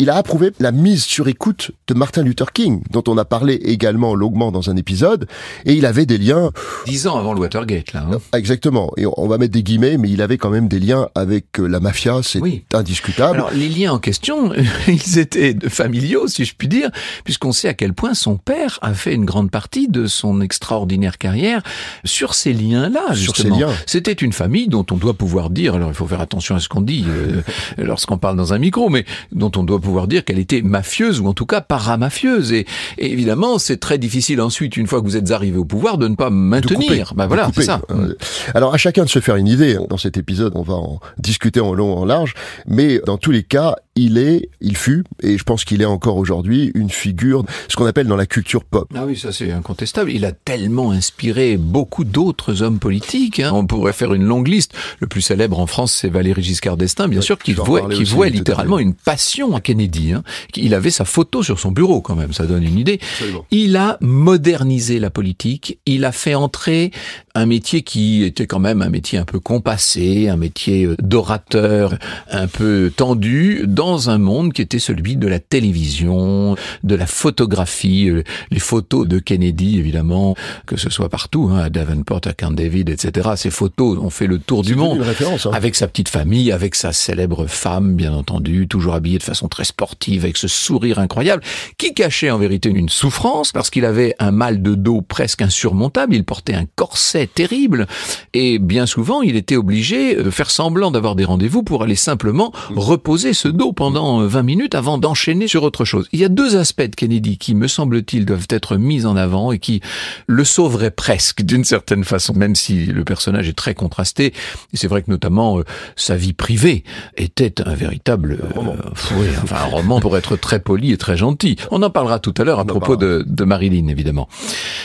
Il 0.00 0.10
a 0.10 0.16
approuvé 0.16 0.50
la 0.58 0.72
mise 0.72 1.04
sur 1.04 1.28
écoute 1.28 1.70
de 1.86 1.94
Martin 1.94 2.22
Luther 2.24 2.52
King, 2.52 2.82
dont 2.90 3.04
on 3.06 3.16
a 3.16 3.24
parlé 3.24 3.54
également 3.54 4.16
longuement 4.16 4.50
dans 4.50 4.68
un 4.68 4.76
épisode, 4.76 5.28
et 5.66 5.74
il 5.74 5.86
avait 5.86 6.04
des 6.04 6.18
liens 6.18 6.50
Dix 6.84 7.06
ans 7.06 7.16
avant 7.16 7.32
le 7.32 7.38
Watergate, 7.40 7.92
là. 7.92 8.08
hein. 8.12 8.18
exactement. 8.36 8.90
Et 8.96 9.04
on 9.06 9.28
va 9.28 9.38
mettre 9.38 9.52
des 9.52 9.62
guillemets, 9.62 9.96
mais 9.96 10.10
il 10.10 10.20
avait 10.20 10.36
quand 10.36 10.50
même 10.50 10.66
des 10.66 10.80
liens 10.80 11.08
avec 11.14 11.60
euh, 11.60 11.66
la 11.68 11.78
mafia, 11.78 12.20
c'est 12.24 12.40
Oui. 12.40 12.64
indiscutable. 12.74 13.36
Alors 13.36 13.52
les 13.52 13.68
liens 13.68 13.92
en 13.92 13.98
question, 14.00 14.52
ils 14.88 15.18
étaient 15.18 15.56
familiaux, 15.68 16.26
si 16.26 16.44
je 16.44 16.54
puis 16.56 16.66
dire, 16.66 16.90
puisqu'on 17.22 17.52
sait 17.52 17.68
à 17.68 17.74
quel 17.74 17.92
point 17.94 18.14
son 18.14 18.36
père 18.36 18.80
a 18.82 18.94
fait 18.94 19.14
une 19.14 19.24
grande 19.24 19.52
partie 19.52 19.86
de 19.86 20.06
son 20.06 20.40
extraordinaire 20.40 21.18
carrière 21.18 21.62
sur 22.04 22.34
ces 22.34 22.52
liens-là. 22.52 23.14
Sur 23.14 23.36
ces 23.36 23.42
justement. 23.44 23.58
liens. 23.68 23.72
C'était 23.86 24.12
une 24.12 24.32
famille 24.32 24.66
dont 24.66 24.84
on 24.90 24.96
doit 24.96 25.14
pouvoir 25.14 25.50
dire, 25.50 25.76
alors 25.76 25.88
il 25.90 25.94
faut 25.94 26.06
faire 26.08 26.20
attention 26.20 26.56
à 26.56 26.60
ce 26.60 26.68
qu'on 26.68 26.80
dit 26.80 27.04
euh, 27.08 27.42
lorsqu'on 27.78 28.18
parle 28.18 28.36
dans 28.36 28.52
un 28.52 28.58
micro, 28.58 28.88
mais 28.90 29.04
dont 29.30 29.52
on 29.56 29.62
doit 29.62 29.80
pouvoir 29.84 30.08
dire 30.08 30.24
qu'elle 30.24 30.38
était 30.38 30.62
mafieuse 30.62 31.20
ou 31.20 31.26
en 31.28 31.34
tout 31.34 31.46
cas 31.46 31.60
paramafieuse. 31.60 32.52
Et, 32.52 32.66
et 32.98 33.12
évidemment, 33.12 33.58
c'est 33.58 33.76
très 33.78 33.98
difficile 33.98 34.40
ensuite, 34.40 34.76
une 34.76 34.86
fois 34.86 35.00
que 35.00 35.06
vous 35.06 35.16
êtes 35.16 35.30
arrivé 35.30 35.58
au 35.58 35.64
pouvoir, 35.64 35.98
de 35.98 36.08
ne 36.08 36.14
pas 36.16 36.30
maintenir. 36.30 37.12
bah 37.14 37.26
voilà, 37.26 37.50
c'est 37.54 37.62
ça. 37.62 37.80
Euh, 37.90 38.14
Alors 38.54 38.74
à 38.74 38.76
chacun 38.78 39.04
de 39.04 39.08
se 39.08 39.20
faire 39.20 39.36
une 39.36 39.46
idée. 39.48 39.76
Dans 39.88 39.98
cet 39.98 40.16
épisode, 40.16 40.52
on 40.56 40.62
va 40.62 40.74
en 40.74 41.00
discuter 41.18 41.60
en 41.60 41.74
long, 41.74 41.96
en 41.96 42.04
large. 42.04 42.34
Mais 42.66 43.00
dans 43.06 43.18
tous 43.18 43.30
les 43.30 43.42
cas, 43.42 43.76
il 43.96 44.18
est, 44.18 44.48
il 44.60 44.76
fut, 44.76 45.04
et 45.22 45.38
je 45.38 45.44
pense 45.44 45.64
qu'il 45.64 45.80
est 45.82 45.84
encore 45.86 46.16
aujourd'hui, 46.16 46.72
une 46.74 46.90
figure, 46.90 47.44
ce 47.68 47.76
qu'on 47.76 47.86
appelle 47.86 48.08
dans 48.08 48.16
la 48.16 48.26
culture 48.26 48.64
pop. 48.64 48.88
Ah 48.96 49.04
oui, 49.06 49.16
ça 49.16 49.30
c'est 49.32 49.52
incontestable. 49.52 50.10
Il 50.10 50.24
a 50.24 50.32
tellement 50.32 50.90
inspiré 50.90 51.56
beaucoup 51.56 52.04
d'autres 52.04 52.62
hommes 52.62 52.78
politiques. 52.80 53.38
hein. 53.40 53.52
On 53.54 53.66
pourrait 53.66 53.92
faire 53.92 54.12
une 54.14 54.24
longue 54.24 54.48
liste. 54.48 54.72
Le 54.98 55.06
plus 55.06 55.20
célèbre 55.20 55.60
en 55.60 55.66
France, 55.66 55.92
c'est 55.92 56.08
Valéry 56.08 56.42
Giscard 56.42 56.76
d'Estaing, 56.76 57.06
bien 57.08 57.20
Ouais, 57.20 57.24
sûr, 57.24 57.38
qui 57.38 57.54
parler 57.82 57.96
qui 57.96 58.04
à 58.22 58.28
littéralement 58.30 58.78
une 58.78 58.94
passion 58.94 59.54
à 59.54 59.60
Kennedy. 59.74 60.12
Hein. 60.12 60.22
Il 60.56 60.72
avait 60.72 60.90
sa 60.90 61.04
photo 61.04 61.42
sur 61.42 61.58
son 61.58 61.72
bureau 61.72 62.00
quand 62.00 62.14
même, 62.14 62.32
ça 62.32 62.46
donne 62.46 62.62
une 62.62 62.78
idée. 62.78 63.00
Absolument. 63.02 63.44
Il 63.50 63.76
a 63.76 63.98
modernisé 64.00 65.00
la 65.00 65.10
politique. 65.10 65.78
Il 65.84 66.04
a 66.04 66.12
fait 66.12 66.36
entrer 66.36 66.92
un 67.34 67.46
métier 67.46 67.82
qui 67.82 68.22
était 68.22 68.46
quand 68.46 68.60
même 68.60 68.80
un 68.82 68.88
métier 68.88 69.18
un 69.18 69.24
peu 69.24 69.40
compassé, 69.40 70.28
un 70.28 70.36
métier 70.36 70.84
euh, 70.84 70.96
d'orateur 71.02 71.98
un 72.30 72.46
peu 72.46 72.92
tendu 72.94 73.64
dans 73.66 74.10
un 74.10 74.18
monde 74.18 74.52
qui 74.52 74.62
était 74.62 74.78
celui 74.78 75.16
de 75.16 75.26
la 75.26 75.40
télévision, 75.40 76.54
de 76.84 76.94
la 76.94 77.06
photographie, 77.06 78.08
euh, 78.08 78.22
les 78.52 78.60
photos 78.60 79.08
de 79.08 79.18
Kennedy 79.18 79.78
évidemment, 79.78 80.36
que 80.66 80.76
ce 80.76 80.90
soit 80.90 81.08
partout, 81.08 81.50
hein, 81.52 81.58
à 81.58 81.70
Davenport, 81.70 82.20
à 82.24 82.32
Camp 82.32 82.52
David, 82.52 82.88
etc. 82.88 83.30
Ces 83.34 83.50
photos 83.50 83.98
ont 83.98 84.10
fait 84.10 84.28
le 84.28 84.38
tour 84.38 84.62
du 84.62 84.76
monde. 84.76 85.02
Hein. 85.02 85.50
Avec 85.52 85.74
sa 85.74 85.88
petite 85.88 86.08
famille, 86.08 86.52
avec 86.52 86.76
sa 86.76 86.92
célèbre 86.92 87.46
femme, 87.48 87.96
bien 87.96 88.12
entendu, 88.12 88.68
toujours 88.68 88.94
habillée 88.94 89.18
de 89.18 89.24
façon 89.24 89.48
très 89.48 89.63
sportive, 89.64 90.24
avec 90.24 90.36
ce 90.36 90.48
sourire 90.48 90.98
incroyable, 90.98 91.42
qui 91.78 91.94
cachait 91.94 92.30
en 92.30 92.38
vérité 92.38 92.68
une 92.68 92.88
souffrance, 92.88 93.52
parce 93.52 93.70
qu'il 93.70 93.84
avait 93.84 94.14
un 94.18 94.30
mal 94.30 94.62
de 94.62 94.74
dos 94.74 95.02
presque 95.02 95.42
insurmontable, 95.42 96.14
il 96.14 96.24
portait 96.24 96.54
un 96.54 96.66
corset 96.76 97.26
terrible, 97.26 97.86
et 98.32 98.58
bien 98.58 98.86
souvent, 98.86 99.22
il 99.22 99.36
était 99.36 99.56
obligé 99.56 100.16
de 100.16 100.30
faire 100.30 100.50
semblant 100.50 100.90
d'avoir 100.90 101.16
des 101.16 101.24
rendez-vous 101.24 101.62
pour 101.62 101.82
aller 101.82 101.96
simplement 101.96 102.52
reposer 102.74 103.32
ce 103.32 103.48
dos 103.48 103.72
pendant 103.72 104.20
euh, 104.20 104.26
20 104.26 104.42
minutes 104.42 104.74
avant 104.74 104.98
d'enchaîner 104.98 105.48
sur 105.48 105.62
autre 105.62 105.84
chose. 105.84 106.08
Il 106.12 106.20
y 106.20 106.24
a 106.24 106.28
deux 106.28 106.56
aspects 106.56 106.82
de 106.82 106.94
Kennedy 106.94 107.38
qui, 107.38 107.54
me 107.54 107.68
semble-t-il, 107.68 108.24
doivent 108.24 108.46
être 108.50 108.76
mis 108.76 109.06
en 109.06 109.16
avant 109.16 109.52
et 109.52 109.58
qui 109.58 109.80
le 110.26 110.44
sauveraient 110.44 110.90
presque 110.90 111.42
d'une 111.42 111.64
certaine 111.64 112.04
façon, 112.04 112.34
même 112.34 112.54
si 112.54 112.86
le 112.86 113.04
personnage 113.04 113.48
est 113.48 113.54
très 113.54 113.74
contrasté. 113.74 114.32
C'est 114.72 114.88
vrai 114.88 115.02
que 115.02 115.10
notamment 115.10 115.58
euh, 115.58 115.64
sa 115.96 116.16
vie 116.16 116.32
privée 116.32 116.84
était 117.16 117.60
un 117.66 117.74
véritable 117.74 118.38
euh, 118.56 118.76
oui, 119.16 119.26
enfin 119.42 119.53
un 119.54 119.66
roman 119.66 120.00
pour 120.00 120.16
être 120.16 120.36
très 120.36 120.60
poli 120.60 120.92
et 120.92 120.96
très 120.96 121.16
gentil. 121.16 121.56
On 121.70 121.82
en 121.82 121.90
parlera 121.90 122.18
tout 122.18 122.34
à 122.38 122.44
l'heure 122.44 122.58
à 122.58 122.64
propos 122.64 122.96
de, 122.96 123.24
de 123.26 123.44
Marilyn, 123.44 123.88
évidemment. 123.88 124.28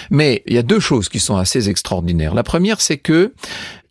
Mais 0.09 0.43
il 0.47 0.53
y 0.53 0.57
a 0.57 0.63
deux 0.63 0.79
choses 0.79 1.09
qui 1.09 1.19
sont 1.19 1.37
assez 1.37 1.69
extraordinaires. 1.69 2.33
La 2.33 2.43
première, 2.43 2.81
c'est 2.81 2.97
que 2.97 3.33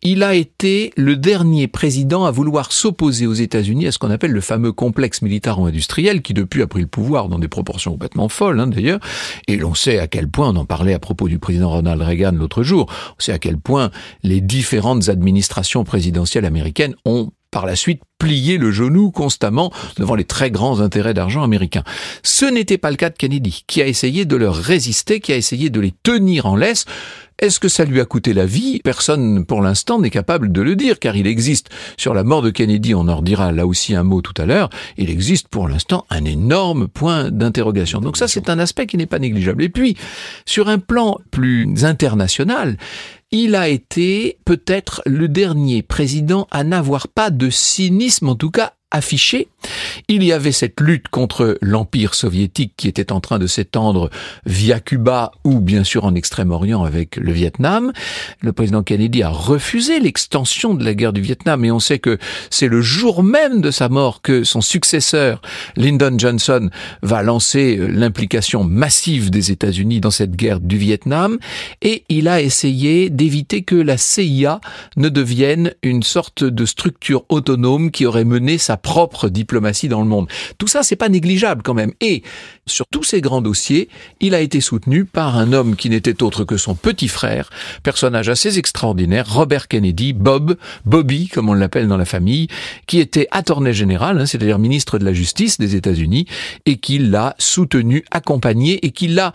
il 0.01 0.23
a 0.23 0.33
été 0.33 0.93
le 0.95 1.17
dernier 1.17 1.67
président 1.67 2.23
à 2.23 2.31
vouloir 2.31 2.71
s'opposer 2.71 3.27
aux 3.27 3.33
États-Unis 3.33 3.87
à 3.87 3.91
ce 3.91 3.97
qu'on 3.97 4.11
appelle 4.11 4.31
le 4.31 4.41
fameux 4.41 4.71
complexe 4.71 5.21
militaro-industriel 5.21 6.21
qui 6.21 6.33
depuis 6.33 6.61
a 6.61 6.67
pris 6.67 6.81
le 6.81 6.87
pouvoir 6.87 7.27
dans 7.27 7.39
des 7.39 7.49
proportions 7.49 7.91
complètement 7.91 8.29
folles 8.29 8.59
hein, 8.59 8.67
d'ailleurs. 8.67 8.99
Et 9.47 9.57
l'on 9.57 9.75
sait 9.75 9.99
à 9.99 10.07
quel 10.07 10.29
point, 10.29 10.49
on 10.49 10.55
en 10.55 10.65
parlait 10.65 10.93
à 10.93 10.99
propos 10.99 11.27
du 11.27 11.37
président 11.37 11.69
Ronald 11.69 12.01
Reagan 12.01 12.31
l'autre 12.31 12.63
jour, 12.63 12.85
on 12.89 13.21
sait 13.21 13.33
à 13.33 13.39
quel 13.39 13.57
point 13.57 13.91
les 14.23 14.39
différentes 14.39 15.09
administrations 15.09 15.83
présidentielles 15.83 16.45
américaines 16.45 16.95
ont 17.03 17.31
par 17.51 17.65
la 17.65 17.75
suite 17.75 18.01
plié 18.17 18.57
le 18.57 18.71
genou 18.71 19.11
constamment 19.11 19.71
devant 19.97 20.15
les 20.15 20.25
très 20.25 20.51
grands 20.51 20.81
intérêts 20.81 21.13
d'argent 21.13 21.43
américains. 21.43 21.83
Ce 22.23 22.45
n'était 22.45 22.77
pas 22.77 22.91
le 22.91 22.97
cas 22.97 23.09
de 23.09 23.17
Kennedy, 23.17 23.63
qui 23.67 23.81
a 23.81 23.87
essayé 23.87 24.25
de 24.25 24.35
leur 24.35 24.55
résister, 24.55 25.19
qui 25.19 25.33
a 25.33 25.37
essayé 25.37 25.69
de 25.69 25.79
les 25.79 25.93
tenir 26.03 26.45
en 26.45 26.55
laisse. 26.55 26.85
Est-ce 27.39 27.59
que 27.59 27.69
ça 27.69 27.85
lui 27.85 28.01
a 28.01 28.05
coûté 28.05 28.33
la 28.33 28.45
vie? 28.45 28.79
Personne, 28.83 29.45
pour 29.45 29.61
l'instant, 29.61 29.99
n'est 29.99 30.09
capable 30.09 30.51
de 30.51 30.61
le 30.61 30.75
dire, 30.75 30.99
car 30.99 31.15
il 31.15 31.25
existe, 31.25 31.69
sur 31.97 32.13
la 32.13 32.23
mort 32.23 32.41
de 32.41 32.49
Kennedy, 32.49 32.93
on 32.93 33.07
en 33.07 33.17
redira 33.17 33.51
là 33.51 33.65
aussi 33.65 33.95
un 33.95 34.03
mot 34.03 34.21
tout 34.21 34.39
à 34.41 34.45
l'heure, 34.45 34.69
il 34.97 35.09
existe 35.09 35.47
pour 35.47 35.67
l'instant 35.67 36.05
un 36.09 36.25
énorme 36.25 36.87
point 36.87 37.31
d'interrogation. 37.31 38.01
Donc 38.01 38.17
ça, 38.17 38.27
c'est 38.27 38.49
un 38.49 38.59
aspect 38.59 38.87
qui 38.87 38.97
n'est 38.97 39.05
pas 39.05 39.19
négligeable. 39.19 39.63
Et 39.63 39.69
puis, 39.69 39.95
sur 40.45 40.67
un 40.67 40.79
plan 40.79 41.17
plus 41.31 41.85
international, 41.85 42.77
il 43.31 43.55
a 43.55 43.69
été 43.69 44.39
peut-être 44.43 45.01
le 45.05 45.27
dernier 45.27 45.81
président 45.81 46.47
à 46.51 46.63
n'avoir 46.63 47.07
pas 47.07 47.29
de 47.29 47.49
cynisme, 47.49 48.29
en 48.29 48.35
tout 48.35 48.51
cas 48.51 48.73
affiché. 48.91 49.47
Il 50.07 50.23
y 50.23 50.31
avait 50.31 50.51
cette 50.51 50.79
lutte 50.79 51.09
contre 51.09 51.57
l'Empire 51.61 52.15
soviétique 52.15 52.73
qui 52.75 52.87
était 52.87 53.11
en 53.11 53.19
train 53.19 53.37
de 53.37 53.45
s'étendre 53.45 54.09
via 54.45 54.79
Cuba 54.79 55.31
ou 55.43 55.59
bien 55.59 55.83
sûr 55.83 56.05
en 56.05 56.15
Extrême-Orient 56.15 56.83
avec 56.83 57.15
le 57.17 57.31
Vietnam. 57.31 57.91
Le 58.41 58.51
président 58.53 58.81
Kennedy 58.81 59.21
a 59.21 59.29
refusé 59.29 59.99
l'extension 59.99 60.73
de 60.73 60.83
la 60.83 60.95
guerre 60.95 61.13
du 61.13 61.21
Vietnam 61.21 61.63
et 61.65 61.71
on 61.71 61.79
sait 61.79 61.99
que 61.99 62.17
c'est 62.49 62.67
le 62.67 62.81
jour 62.81 63.21
même 63.21 63.61
de 63.61 63.69
sa 63.69 63.89
mort 63.89 64.21
que 64.21 64.43
son 64.43 64.61
successeur, 64.61 65.41
Lyndon 65.75 66.17
Johnson, 66.17 66.69
va 67.03 67.21
lancer 67.21 67.77
euh, 67.77 67.87
l'implication 67.87 68.63
massive 68.63 69.29
des 69.29 69.51
États-Unis 69.51 69.99
dans 69.99 70.11
cette 70.11 70.35
guerre 70.35 70.59
du 70.59 70.77
Vietnam 70.77 71.37
et 71.81 72.05
il 72.09 72.27
a 72.27 72.41
essayé 72.41 73.09
d'éviter 73.09 73.63
que 73.63 73.75
la 73.75 73.97
CIA 73.97 74.61
ne 74.97 75.09
devienne 75.09 75.73
une 75.83 76.01
sorte 76.01 76.43
de 76.43 76.65
structure 76.65 77.25
autonome 77.29 77.91
qui 77.91 78.05
aurait 78.05 78.25
mené 78.25 78.57
sa 78.57 78.78
propre 78.81 79.29
diplomatie 79.29 79.87
dans 79.87 80.01
le 80.01 80.07
monde. 80.07 80.27
Tout 80.57 80.67
ça, 80.67 80.83
c'est 80.83 80.95
pas 80.95 81.09
négligeable 81.09 81.61
quand 81.63 81.73
même. 81.73 81.93
Et 82.01 82.23
sur 82.65 82.85
tous 82.91 83.03
ces 83.03 83.21
grands 83.21 83.41
dossiers, 83.41 83.89
il 84.19 84.35
a 84.35 84.41
été 84.41 84.61
soutenu 84.61 85.05
par 85.05 85.37
un 85.37 85.53
homme 85.53 85.75
qui 85.75 85.89
n'était 85.89 86.23
autre 86.23 86.43
que 86.43 86.57
son 86.57 86.75
petit 86.75 87.07
frère, 87.07 87.49
personnage 87.83 88.29
assez 88.29 88.57
extraordinaire, 88.57 89.31
Robert 89.31 89.67
Kennedy, 89.67 90.13
Bob, 90.13 90.57
Bobby, 90.85 91.27
comme 91.27 91.49
on 91.49 91.53
l'appelle 91.53 91.87
dans 91.87 91.97
la 91.97 92.05
famille, 92.05 92.47
qui 92.87 92.99
était 92.99 93.27
attorney 93.31 93.73
général, 93.73 94.19
hein, 94.19 94.25
c'est-à-dire 94.25 94.59
ministre 94.59 94.99
de 94.99 95.05
la 95.05 95.13
Justice 95.13 95.57
des 95.57 95.75
États-Unis, 95.75 96.25
et 96.65 96.77
qui 96.77 96.99
l'a 96.99 97.35
soutenu, 97.37 98.03
accompagné, 98.11 98.85
et 98.85 98.91
qui 98.91 99.07
l'a, 99.07 99.33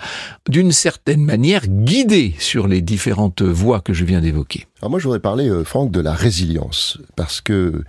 d'une 0.48 0.72
certaine 0.72 1.22
manière, 1.22 1.66
guidé 1.66 2.34
sur 2.38 2.66
les 2.68 2.80
différentes 2.80 3.42
voies 3.42 3.80
que 3.80 3.92
je 3.92 4.04
viens 4.04 4.20
d'évoquer. 4.20 4.66
Alors 4.84 4.90
moi, 4.90 5.00
je 5.00 5.04
voudrais 5.04 5.18
parler, 5.18 5.48
euh, 5.48 5.64
Franck, 5.64 5.90
de 5.90 6.00
la 6.00 6.12
résilience, 6.12 6.98
parce 7.16 7.40
que 7.40 7.84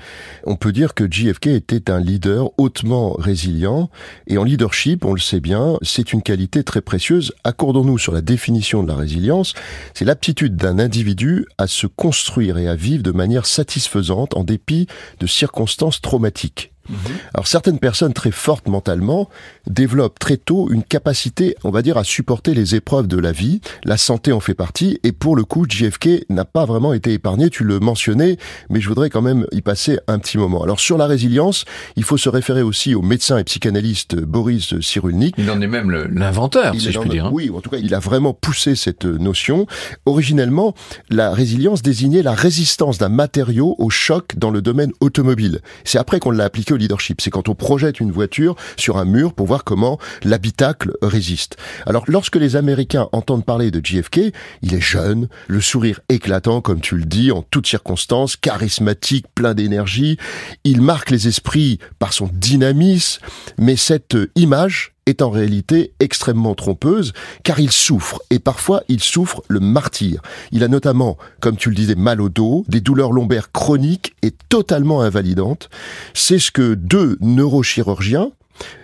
on 0.45 0.55
peut 0.55 0.71
dire 0.71 0.93
que 0.93 1.11
JFK 1.11 1.47
était 1.47 1.91
un 1.91 1.99
leader 1.99 2.51
hautement 2.57 3.11
résilient, 3.19 3.89
et 4.27 4.37
en 4.37 4.45
leadership, 4.45 5.03
on 5.03 5.13
le 5.13 5.19
sait 5.19 5.41
bien, 5.41 5.77
c'est 5.81 6.13
une 6.13 6.21
qualité 6.21 6.63
très 6.63 6.79
précieuse. 6.79 7.33
Accordons-nous 7.43 7.97
sur 7.97 8.13
la 8.13 8.21
définition 8.21 8.81
de 8.81 8.87
la 8.87 8.95
résilience. 8.95 9.55
C'est 9.93 10.05
l'aptitude 10.05 10.55
d'un 10.55 10.79
individu 10.79 11.45
à 11.57 11.67
se 11.67 11.85
construire 11.85 12.57
et 12.57 12.69
à 12.69 12.75
vivre 12.75 13.03
de 13.03 13.11
manière 13.11 13.45
satisfaisante 13.45 14.37
en 14.37 14.45
dépit 14.45 14.87
de 15.19 15.27
circonstances 15.27 15.99
traumatiques. 15.99 16.74
Mhm. 16.89 16.97
Alors 17.33 17.47
certaines 17.47 17.79
personnes 17.79 18.13
très 18.13 18.31
fortes 18.31 18.67
mentalement 18.67 19.29
développent 19.67 20.19
très 20.19 20.37
tôt 20.37 20.69
une 20.71 20.83
capacité, 20.83 21.55
on 21.63 21.71
va 21.71 21.81
dire, 21.81 21.97
à 21.97 22.03
supporter 22.03 22.53
les 22.53 22.75
épreuves 22.75 23.07
de 23.07 23.17
la 23.17 23.31
vie. 23.31 23.61
La 23.83 23.97
santé 23.97 24.31
en 24.31 24.39
fait 24.39 24.53
partie, 24.53 24.99
et 25.03 25.11
pour 25.11 25.35
le 25.35 25.43
coup, 25.43 25.65
JFK 25.67 26.25
n'a 26.29 26.45
pas 26.45 26.65
vraiment 26.65 26.93
été 26.93 27.13
épargné. 27.13 27.49
Tu 27.49 27.63
le 27.63 27.79
mentionnais, 27.79 28.37
mais 28.69 28.81
je 28.81 28.87
voudrais 28.87 29.09
quand 29.09 29.21
même 29.21 29.45
y 29.51 29.61
passer 29.61 29.99
un 30.07 30.19
petit 30.19 30.37
moment. 30.37 30.63
Alors 30.63 30.79
sur 30.79 30.97
la 30.97 31.07
résilience, 31.07 31.65
il 31.95 32.03
faut 32.03 32.17
se 32.17 32.29
référer 32.29 32.61
aussi 32.61 32.95
au 32.95 33.01
médecin 33.01 33.37
et 33.37 33.43
psychanalyste 33.43 34.15
Boris 34.15 34.79
Cyrulnik. 34.79 35.35
Il 35.37 35.49
en 35.49 35.61
est 35.61 35.67
même 35.67 35.91
l'inventeur, 35.91 36.75
si 36.75 36.91
je 36.91 36.99
puis 36.99 37.09
dire. 37.09 37.25
Hein. 37.25 37.31
Oui, 37.33 37.51
en 37.55 37.61
tout 37.61 37.69
cas, 37.69 37.77
il 37.77 37.93
a 37.93 37.99
vraiment 37.99 38.33
poussé 38.33 38.75
cette 38.75 39.05
notion. 39.05 39.65
Originellement, 40.05 40.73
la 41.09 41.31
résilience 41.31 41.81
désignait 41.81 42.21
la 42.21 42.33
résistance 42.33 42.97
d'un 42.97 43.09
matériau 43.09 43.75
au 43.79 43.89
choc 43.89 44.35
dans 44.37 44.51
le 44.51 44.61
domaine 44.61 44.91
automobile. 44.99 45.61
C'est 45.83 45.97
après 45.97 46.19
qu'on 46.19 46.31
l'a 46.31 46.45
appliqué 46.45 46.73
leadership. 46.77 47.21
C'est 47.21 47.29
quand 47.29 47.49
on 47.49 47.55
projette 47.55 47.99
une 47.99 48.11
voiture 48.11 48.55
sur 48.77 48.97
un 48.97 49.05
mur 49.05 49.33
pour 49.33 49.47
voir 49.47 49.63
comment 49.63 49.99
l'habitacle 50.23 50.93
résiste. 51.01 51.57
Alors, 51.85 52.03
lorsque 52.07 52.35
les 52.35 52.55
Américains 52.55 53.09
entendent 53.11 53.45
parler 53.45 53.71
de 53.71 53.81
JFK, 53.83 54.33
il 54.61 54.73
est 54.73 54.81
jeune, 54.81 55.27
le 55.47 55.61
sourire 55.61 55.99
éclatant, 56.09 56.61
comme 56.61 56.81
tu 56.81 56.95
le 56.95 57.05
dis, 57.05 57.31
en 57.31 57.41
toutes 57.41 57.67
circonstances, 57.67 58.35
charismatique, 58.35 59.25
plein 59.35 59.53
d'énergie. 59.53 60.17
Il 60.63 60.81
marque 60.81 61.11
les 61.11 61.27
esprits 61.27 61.79
par 61.99 62.13
son 62.13 62.29
dynamisme, 62.33 63.21
mais 63.57 63.75
cette 63.75 64.17
image 64.35 64.94
est 65.05 65.21
en 65.21 65.29
réalité 65.29 65.93
extrêmement 65.99 66.55
trompeuse, 66.55 67.13
car 67.43 67.59
il 67.59 67.71
souffre, 67.71 68.21
et 68.29 68.39
parfois 68.39 68.83
il 68.87 68.99
souffre 68.99 69.43
le 69.47 69.59
martyr. 69.59 70.21
Il 70.51 70.63
a 70.63 70.67
notamment, 70.67 71.17
comme 71.39 71.57
tu 71.57 71.69
le 71.69 71.75
disais, 71.75 71.95
mal 71.95 72.21
au 72.21 72.29
dos, 72.29 72.65
des 72.67 72.81
douleurs 72.81 73.11
lombaires 73.11 73.51
chroniques 73.51 74.15
et 74.21 74.31
totalement 74.49 75.01
invalidantes. 75.01 75.69
C'est 76.13 76.39
ce 76.39 76.51
que 76.51 76.73
deux 76.73 77.17
neurochirurgiens, 77.21 78.31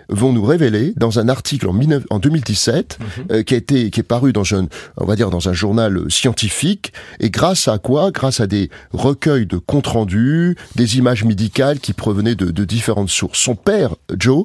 vont 0.08 0.32
nous 0.32 0.44
révéler 0.44 0.92
dans 0.96 1.18
un 1.18 1.28
article 1.28 1.68
en, 1.68 1.78
en 2.10 2.18
2017 2.18 2.98
mhm. 2.98 3.24
euh, 3.30 3.42
qui 3.42 3.54
a 3.54 3.56
été 3.56 3.90
qui 3.90 4.00
est 4.00 4.04
paru 4.04 4.32
dans 4.32 4.54
un 4.54 4.66
on 4.96 5.04
va 5.04 5.16
dire 5.16 5.30
dans 5.30 5.48
un 5.48 5.52
journal 5.52 6.10
scientifique. 6.10 6.92
Et 7.20 7.30
grâce 7.30 7.68
à 7.68 7.78
quoi? 7.78 8.10
Grâce 8.10 8.40
à 8.40 8.46
des 8.46 8.70
recueils 8.92 9.46
de 9.46 9.58
comptes 9.58 9.86
rendus 9.86 10.56
des 10.76 10.98
images 10.98 11.24
médicales 11.24 11.80
qui 11.80 11.92
provenaient 11.92 12.34
de, 12.34 12.50
de 12.50 12.64
différentes 12.64 13.10
sources. 13.10 13.38
Son 13.38 13.54
père 13.54 13.96
Joe 14.18 14.44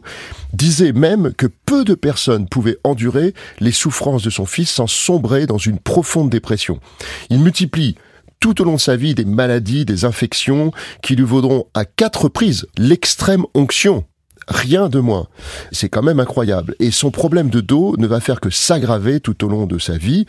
disait 0.53 0.93
même 0.93 1.33
que 1.33 1.47
peu 1.65 1.83
de 1.83 1.93
personnes 1.93 2.47
pouvaient 2.47 2.77
endurer 2.83 3.33
les 3.59 3.71
souffrances 3.71 4.23
de 4.23 4.29
son 4.29 4.45
fils 4.45 4.69
sans 4.69 4.87
sombrer 4.87 5.45
dans 5.45 5.57
une 5.57 5.79
profonde 5.79 6.29
dépression. 6.29 6.79
Il 7.29 7.39
multiplie 7.39 7.95
tout 8.39 8.61
au 8.61 8.65
long 8.65 8.75
de 8.75 8.79
sa 8.79 8.95
vie 8.95 9.15
des 9.15 9.25
maladies, 9.25 9.85
des 9.85 10.05
infections 10.05 10.71
qui 11.01 11.15
lui 11.15 11.23
vaudront 11.23 11.65
à 11.73 11.85
quatre 11.85 12.23
reprises 12.23 12.67
l'extrême 12.77 13.45
onction 13.53 14.05
Rien 14.47 14.87
de 14.87 14.99
moins. 14.99 15.27
C'est 15.71 15.89
quand 15.89 16.03
même 16.03 16.21
incroyable. 16.21 16.75
Et 16.79 16.91
son 16.91 17.11
problème 17.11 17.49
de 17.49 17.59
dos 17.59 17.95
ne 17.97 18.07
va 18.07 18.21
faire 18.21 18.39
que 18.39 18.49
s'aggraver 18.49 19.19
tout 19.19 19.43
au 19.43 19.49
long 19.49 19.65
de 19.65 19.77
sa 19.77 19.97
vie. 19.97 20.25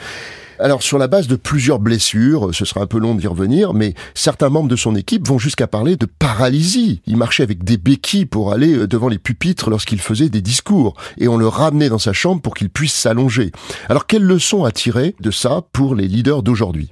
Alors 0.61 0.83
sur 0.83 0.99
la 0.99 1.07
base 1.07 1.29
de 1.29 1.37
plusieurs 1.37 1.79
blessures, 1.79 2.53
ce 2.53 2.65
sera 2.65 2.81
un 2.81 2.87
peu 2.87 2.99
long 2.99 3.15
d'y 3.15 3.29
revenir, 3.29 3.75
mais 3.75 3.95
certains 4.15 4.49
membres 4.49 4.69
de 4.69 4.75
son 4.75 4.97
équipe 4.97 5.29
vont 5.29 5.39
jusqu'à 5.39 5.69
parler 5.69 5.95
de 5.95 6.07
paralysie. 6.07 7.01
Il 7.07 7.17
marchait 7.17 7.45
avec 7.45 7.63
des 7.63 7.77
béquilles 7.77 8.27
pour 8.27 8.53
aller 8.53 8.75
euh, 8.75 8.89
devant 8.89 9.09
les 9.09 9.19
pupitres 9.19 9.71
lorsqu'il 9.71 10.01
faisait 10.01 10.31
des 10.31 10.43
discours, 10.43 10.95
et 11.17 11.29
on 11.29 11.37
le 11.37 11.47
ramenait 11.47 11.89
dans 11.89 11.99
sa 11.99 12.13
chambre 12.13 12.43
pour 12.43 12.55
qu'il 12.55 12.71
puisse 12.71 12.95
s'allonger. 12.95 13.53
Alors 13.89 14.09
quelle 14.09 14.25
leçon 14.25 14.65
à 14.65 14.73
tirer 14.73 15.15
de 15.21 15.31
ça 15.31 15.63
pour 15.73 15.95
les 15.95 16.09
leaders 16.09 16.43
d'aujourd'hui? 16.43 16.91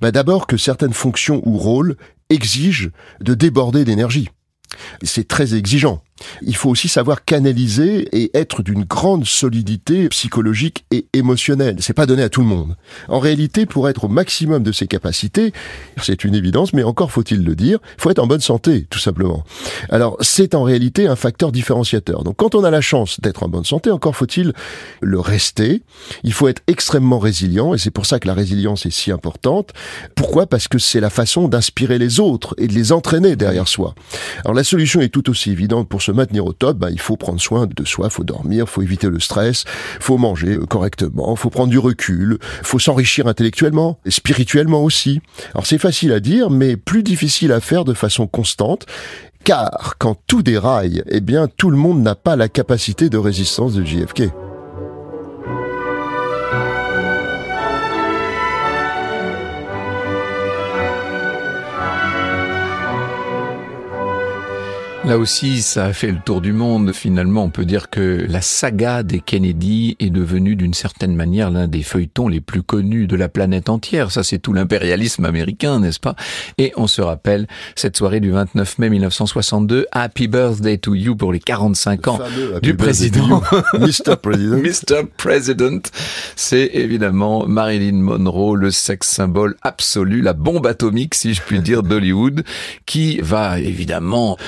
Ben 0.00 0.10
D'abord 0.10 0.46
que 0.46 0.56
certaines 0.56 0.94
fonctions 0.94 1.42
ou 1.44 1.58
rôles 1.58 1.96
exigent 2.30 2.88
de 3.20 3.34
déborder 3.34 3.84
d'énergie. 3.84 4.30
C'est 5.02 5.28
très 5.28 5.54
exigeant. 5.54 6.02
Il 6.42 6.54
faut 6.54 6.70
aussi 6.70 6.88
savoir 6.88 7.24
canaliser 7.24 8.08
et 8.12 8.30
être 8.34 8.62
d'une 8.62 8.84
grande 8.84 9.24
solidité 9.24 10.08
psychologique 10.08 10.84
et 10.90 11.06
émotionnelle. 11.12 11.76
C'est 11.80 11.92
pas 11.92 12.06
donné 12.06 12.22
à 12.22 12.28
tout 12.28 12.40
le 12.40 12.46
monde. 12.46 12.76
En 13.08 13.18
réalité, 13.18 13.66
pour 13.66 13.88
être 13.88 14.04
au 14.04 14.08
maximum 14.08 14.62
de 14.62 14.72
ses 14.72 14.86
capacités, 14.86 15.52
c'est 16.00 16.24
une 16.24 16.34
évidence, 16.34 16.72
mais 16.72 16.84
encore 16.84 17.10
faut-il 17.10 17.42
le 17.42 17.56
dire, 17.56 17.78
faut 17.98 18.10
être 18.10 18.20
en 18.20 18.26
bonne 18.26 18.40
santé, 18.40 18.86
tout 18.90 18.98
simplement. 18.98 19.44
Alors, 19.88 20.16
c'est 20.20 20.54
en 20.54 20.62
réalité 20.62 21.08
un 21.08 21.16
facteur 21.16 21.50
différenciateur. 21.50 22.22
Donc, 22.22 22.36
quand 22.36 22.54
on 22.54 22.62
a 22.62 22.70
la 22.70 22.80
chance 22.80 23.20
d'être 23.20 23.42
en 23.42 23.48
bonne 23.48 23.64
santé, 23.64 23.90
encore 23.90 24.14
faut-il 24.14 24.52
le 25.00 25.18
rester. 25.18 25.82
Il 26.22 26.32
faut 26.32 26.46
être 26.48 26.62
extrêmement 26.68 27.18
résilient, 27.18 27.74
et 27.74 27.78
c'est 27.78 27.90
pour 27.90 28.06
ça 28.06 28.20
que 28.20 28.28
la 28.28 28.34
résilience 28.34 28.86
est 28.86 28.90
si 28.90 29.10
importante. 29.10 29.72
Pourquoi? 30.14 30.46
Parce 30.46 30.68
que 30.68 30.78
c'est 30.78 31.00
la 31.00 31.10
façon 31.10 31.48
d'inspirer 31.48 31.98
les 31.98 32.20
autres 32.20 32.54
et 32.58 32.68
de 32.68 32.72
les 32.72 32.92
entraîner 32.92 33.34
derrière 33.34 33.66
soi. 33.66 33.94
Alors, 34.44 34.54
la 34.54 34.64
solution 34.64 35.00
est 35.00 35.08
tout 35.08 35.28
aussi 35.28 35.50
évidente 35.50 35.88
pour 35.88 36.02
se 36.04 36.12
maintenir 36.12 36.44
au 36.44 36.52
top, 36.52 36.78
bah, 36.78 36.90
il 36.90 37.00
faut 37.00 37.16
prendre 37.16 37.40
soin 37.40 37.66
de 37.66 37.84
soi, 37.84 38.10
faut 38.10 38.24
dormir, 38.24 38.68
faut 38.68 38.82
éviter 38.82 39.08
le 39.08 39.20
stress, 39.20 39.64
faut 40.00 40.18
manger 40.18 40.56
euh, 40.56 40.66
correctement, 40.66 41.34
faut 41.36 41.50
prendre 41.50 41.70
du 41.70 41.78
recul, 41.78 42.38
faut 42.62 42.78
s'enrichir 42.78 43.26
intellectuellement, 43.26 43.98
et 44.04 44.10
spirituellement 44.10 44.82
aussi. 44.82 45.20
Alors 45.54 45.66
c'est 45.66 45.78
facile 45.78 46.12
à 46.12 46.20
dire, 46.20 46.50
mais 46.50 46.76
plus 46.76 47.02
difficile 47.02 47.52
à 47.52 47.60
faire 47.60 47.84
de 47.84 47.94
façon 47.94 48.26
constante. 48.26 48.86
Car 49.44 49.96
quand 49.98 50.16
tout 50.26 50.42
déraille, 50.42 51.02
eh 51.06 51.20
bien 51.20 51.48
tout 51.48 51.70
le 51.70 51.76
monde 51.76 52.00
n'a 52.02 52.14
pas 52.14 52.36
la 52.36 52.48
capacité 52.48 53.10
de 53.10 53.18
résistance 53.18 53.74
de 53.74 53.84
JFK. 53.84 54.43
Là 65.06 65.18
aussi, 65.18 65.60
ça 65.60 65.84
a 65.84 65.92
fait 65.92 66.10
le 66.10 66.18
tour 66.24 66.40
du 66.40 66.54
monde. 66.54 66.94
Finalement, 66.94 67.44
on 67.44 67.50
peut 67.50 67.66
dire 67.66 67.90
que 67.90 68.24
la 68.26 68.40
saga 68.40 69.02
des 69.02 69.20
Kennedy 69.20 69.96
est 70.00 70.08
devenue 70.08 70.56
d'une 70.56 70.72
certaine 70.72 71.14
manière 71.14 71.50
l'un 71.50 71.68
des 71.68 71.82
feuilletons 71.82 72.26
les 72.26 72.40
plus 72.40 72.62
connus 72.62 73.06
de 73.06 73.14
la 73.14 73.28
planète 73.28 73.68
entière. 73.68 74.10
Ça, 74.10 74.22
c'est 74.22 74.38
tout 74.38 74.54
l'impérialisme 74.54 75.26
américain, 75.26 75.78
n'est-ce 75.78 76.00
pas? 76.00 76.16
Et 76.56 76.72
on 76.76 76.86
se 76.86 77.02
rappelle 77.02 77.46
cette 77.76 77.98
soirée 77.98 78.20
du 78.20 78.30
29 78.30 78.78
mai 78.78 78.88
1962, 78.88 79.86
Happy 79.92 80.26
Birthday 80.26 80.78
to 80.78 80.94
You 80.94 81.16
pour 81.16 81.34
les 81.34 81.40
45 81.40 82.08
ans 82.08 82.18
du 82.62 82.74
président. 82.74 83.42
Mr. 83.74 84.16
President. 84.22 84.56
Mr. 84.62 85.02
President. 85.18 85.82
C'est 86.34 86.70
évidemment 86.72 87.46
Marilyn 87.46 88.00
Monroe, 88.00 88.56
le 88.56 88.70
sexe 88.70 89.08
symbole 89.08 89.56
absolu, 89.60 90.22
la 90.22 90.32
bombe 90.32 90.66
atomique, 90.66 91.14
si 91.14 91.34
je 91.34 91.42
puis 91.42 91.60
dire, 91.60 91.82
d'Hollywood, 91.82 92.42
qui 92.86 93.20
va 93.20 93.60
évidemment 93.60 94.38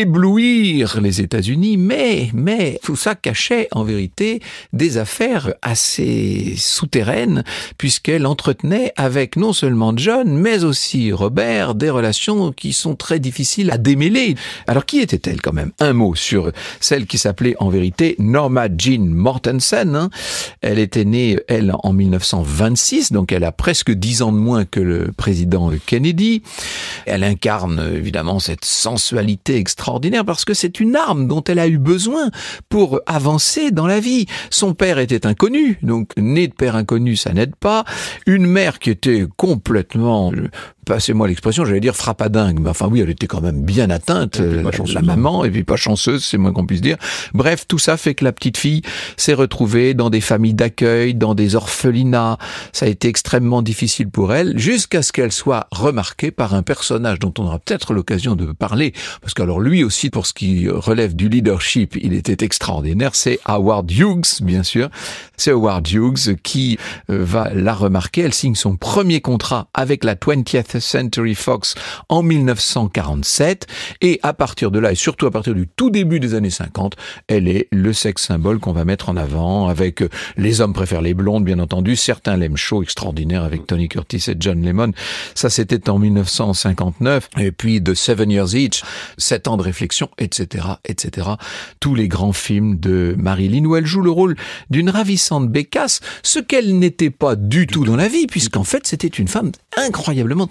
éblouir 0.00 0.98
les 1.02 1.20
États-Unis, 1.20 1.76
mais, 1.76 2.30
mais 2.32 2.80
tout 2.82 2.96
ça 2.96 3.14
cachait 3.14 3.68
en 3.72 3.84
vérité 3.84 4.40
des 4.72 4.96
affaires 4.96 5.52
assez 5.60 6.54
souterraines, 6.56 7.44
puisqu'elle 7.76 8.24
entretenait 8.24 8.94
avec 8.96 9.36
non 9.36 9.52
seulement 9.52 9.92
John, 9.94 10.34
mais 10.38 10.64
aussi 10.64 11.12
Robert, 11.12 11.74
des 11.74 11.90
relations 11.90 12.50
qui 12.50 12.72
sont 12.72 12.94
très 12.94 13.18
difficiles 13.18 13.70
à 13.70 13.76
démêler. 13.76 14.36
Alors 14.66 14.86
qui 14.86 15.00
était-elle 15.00 15.42
quand 15.42 15.52
même? 15.52 15.72
Un 15.80 15.92
mot 15.92 16.14
sur 16.14 16.50
celle 16.80 17.06
qui 17.06 17.18
s'appelait 17.18 17.56
en 17.58 17.68
vérité 17.68 18.16
Norma 18.18 18.68
Jean 18.74 19.06
Mortensen. 19.06 19.94
Hein. 19.94 20.10
Elle 20.62 20.78
était 20.78 21.04
née, 21.04 21.38
elle, 21.46 21.74
en 21.82 21.92
1926, 21.92 23.12
donc 23.12 23.32
elle 23.32 23.44
a 23.44 23.52
presque 23.52 23.90
dix 23.90 24.22
ans 24.22 24.32
de 24.32 24.38
moins 24.38 24.64
que 24.64 24.80
le 24.80 25.12
président 25.12 25.70
Kennedy. 25.84 26.42
Elle 27.04 27.22
incarne 27.22 27.86
évidemment 27.94 28.38
cette 28.38 28.64
sensualité 28.64 29.56
extrêmement 29.56 29.89
parce 30.26 30.44
que 30.44 30.54
c'est 30.54 30.80
une 30.80 30.96
arme 30.96 31.26
dont 31.26 31.42
elle 31.44 31.58
a 31.58 31.66
eu 31.66 31.78
besoin 31.78 32.30
pour 32.68 33.00
avancer 33.06 33.70
dans 33.70 33.86
la 33.86 34.00
vie. 34.00 34.26
Son 34.50 34.74
père 34.74 34.98
était 34.98 35.26
inconnu, 35.26 35.78
donc 35.82 36.12
né 36.16 36.48
de 36.48 36.54
père 36.54 36.76
inconnu, 36.76 37.16
ça 37.16 37.32
n'aide 37.32 37.56
pas. 37.56 37.84
Une 38.26 38.46
mère 38.46 38.78
qui 38.78 38.90
était 38.90 39.26
complètement 39.36 40.32
passez-moi 40.84 41.28
l'expression, 41.28 41.64
j'allais 41.64 41.80
dire 41.80 41.96
frappadingue, 41.96 42.60
mais 42.60 42.70
enfin 42.70 42.88
oui, 42.90 43.00
elle 43.00 43.10
était 43.10 43.26
quand 43.26 43.40
même 43.40 43.62
bien 43.62 43.90
atteinte, 43.90 44.40
euh, 44.40 44.62
la, 44.92 45.02
maman, 45.02 45.44
et 45.44 45.50
puis 45.50 45.64
pas 45.64 45.76
chanceuse, 45.76 46.24
c'est 46.24 46.38
moins 46.38 46.52
qu'on 46.52 46.66
puisse 46.66 46.80
dire. 46.80 46.96
Bref, 47.34 47.66
tout 47.68 47.78
ça 47.78 47.96
fait 47.96 48.14
que 48.14 48.24
la 48.24 48.32
petite 48.32 48.56
fille 48.56 48.82
s'est 49.16 49.34
retrouvée 49.34 49.94
dans 49.94 50.10
des 50.10 50.20
familles 50.20 50.54
d'accueil, 50.54 51.14
dans 51.14 51.34
des 51.34 51.54
orphelinats. 51.54 52.38
Ça 52.72 52.86
a 52.86 52.88
été 52.88 53.08
extrêmement 53.08 53.62
difficile 53.62 54.08
pour 54.08 54.32
elle, 54.32 54.58
jusqu'à 54.58 55.02
ce 55.02 55.12
qu'elle 55.12 55.32
soit 55.32 55.66
remarquée 55.70 56.30
par 56.30 56.54
un 56.54 56.62
personnage 56.62 57.18
dont 57.18 57.32
on 57.38 57.44
aura 57.44 57.58
peut-être 57.58 57.92
l'occasion 57.92 58.36
de 58.36 58.52
parler, 58.52 58.92
parce 59.20 59.34
qu'alors 59.34 59.60
lui 59.60 59.84
aussi, 59.84 60.10
pour 60.10 60.26
ce 60.26 60.32
qui 60.32 60.68
relève 60.68 61.14
du 61.14 61.28
leadership, 61.28 61.96
il 62.00 62.14
était 62.14 62.44
extraordinaire, 62.44 63.14
c'est 63.14 63.38
Howard 63.44 63.90
Hughes, 63.90 64.42
bien 64.42 64.62
sûr. 64.62 64.88
C'est 65.36 65.52
Howard 65.52 65.88
Hughes 65.88 66.36
qui 66.42 66.78
euh, 67.10 67.24
va 67.24 67.50
la 67.54 67.74
remarquer. 67.74 68.22
Elle 68.22 68.34
signe 68.34 68.54
son 68.54 68.76
premier 68.76 69.20
contrat 69.20 69.68
avec 69.74 70.04
la 70.04 70.14
20th 70.14 70.69
Century 70.78 71.34
Fox 71.34 71.74
en 72.08 72.22
1947. 72.22 73.66
Et 74.00 74.20
à 74.22 74.32
partir 74.32 74.70
de 74.70 74.78
là, 74.78 74.92
et 74.92 74.94
surtout 74.94 75.26
à 75.26 75.30
partir 75.30 75.54
du 75.54 75.66
tout 75.66 75.90
début 75.90 76.20
des 76.20 76.34
années 76.34 76.50
50, 76.50 76.96
elle 77.26 77.48
est 77.48 77.68
le 77.72 77.92
sexe 77.92 78.26
symbole 78.26 78.60
qu'on 78.60 78.72
va 78.72 78.84
mettre 78.84 79.08
en 79.08 79.16
avant 79.16 79.68
avec 79.68 80.04
les 80.36 80.60
hommes 80.60 80.72
préfèrent 80.72 81.02
les 81.02 81.14
blondes, 81.14 81.44
bien 81.44 81.58
entendu. 81.58 81.96
Certains 81.96 82.36
l'aiment 82.36 82.56
chaud, 82.56 82.82
extraordinaire 82.82 83.42
avec 83.42 83.66
Tony 83.66 83.88
Curtis 83.88 84.24
et 84.28 84.36
John 84.38 84.62
Lemon. 84.64 84.92
Ça, 85.34 85.50
c'était 85.50 85.88
en 85.88 85.98
1959. 85.98 87.28
Et 87.38 87.52
puis 87.52 87.80
de 87.80 87.94
Seven 87.94 88.30
Years 88.30 88.54
Each, 88.54 88.82
Sept 89.18 89.48
ans 89.48 89.56
de 89.56 89.62
réflexion, 89.62 90.10
etc., 90.18 90.66
etc. 90.84 91.28
Tous 91.80 91.94
les 91.94 92.08
grands 92.08 92.32
films 92.32 92.78
de 92.78 93.14
Marilyn 93.18 93.64
où 93.64 93.76
elle 93.76 93.86
joue 93.86 94.02
le 94.02 94.10
rôle 94.10 94.36
d'une 94.70 94.90
ravissante 94.90 95.48
bécasse, 95.48 96.00
ce 96.22 96.38
qu'elle 96.38 96.78
n'était 96.78 97.10
pas 97.10 97.36
du 97.36 97.66
tout 97.66 97.84
dans 97.84 97.96
la 97.96 98.08
vie, 98.08 98.26
puisqu'en 98.26 98.64
fait, 98.64 98.86
c'était 98.86 99.08
une 99.08 99.28
femme 99.28 99.52
incroyablement. 99.76 100.46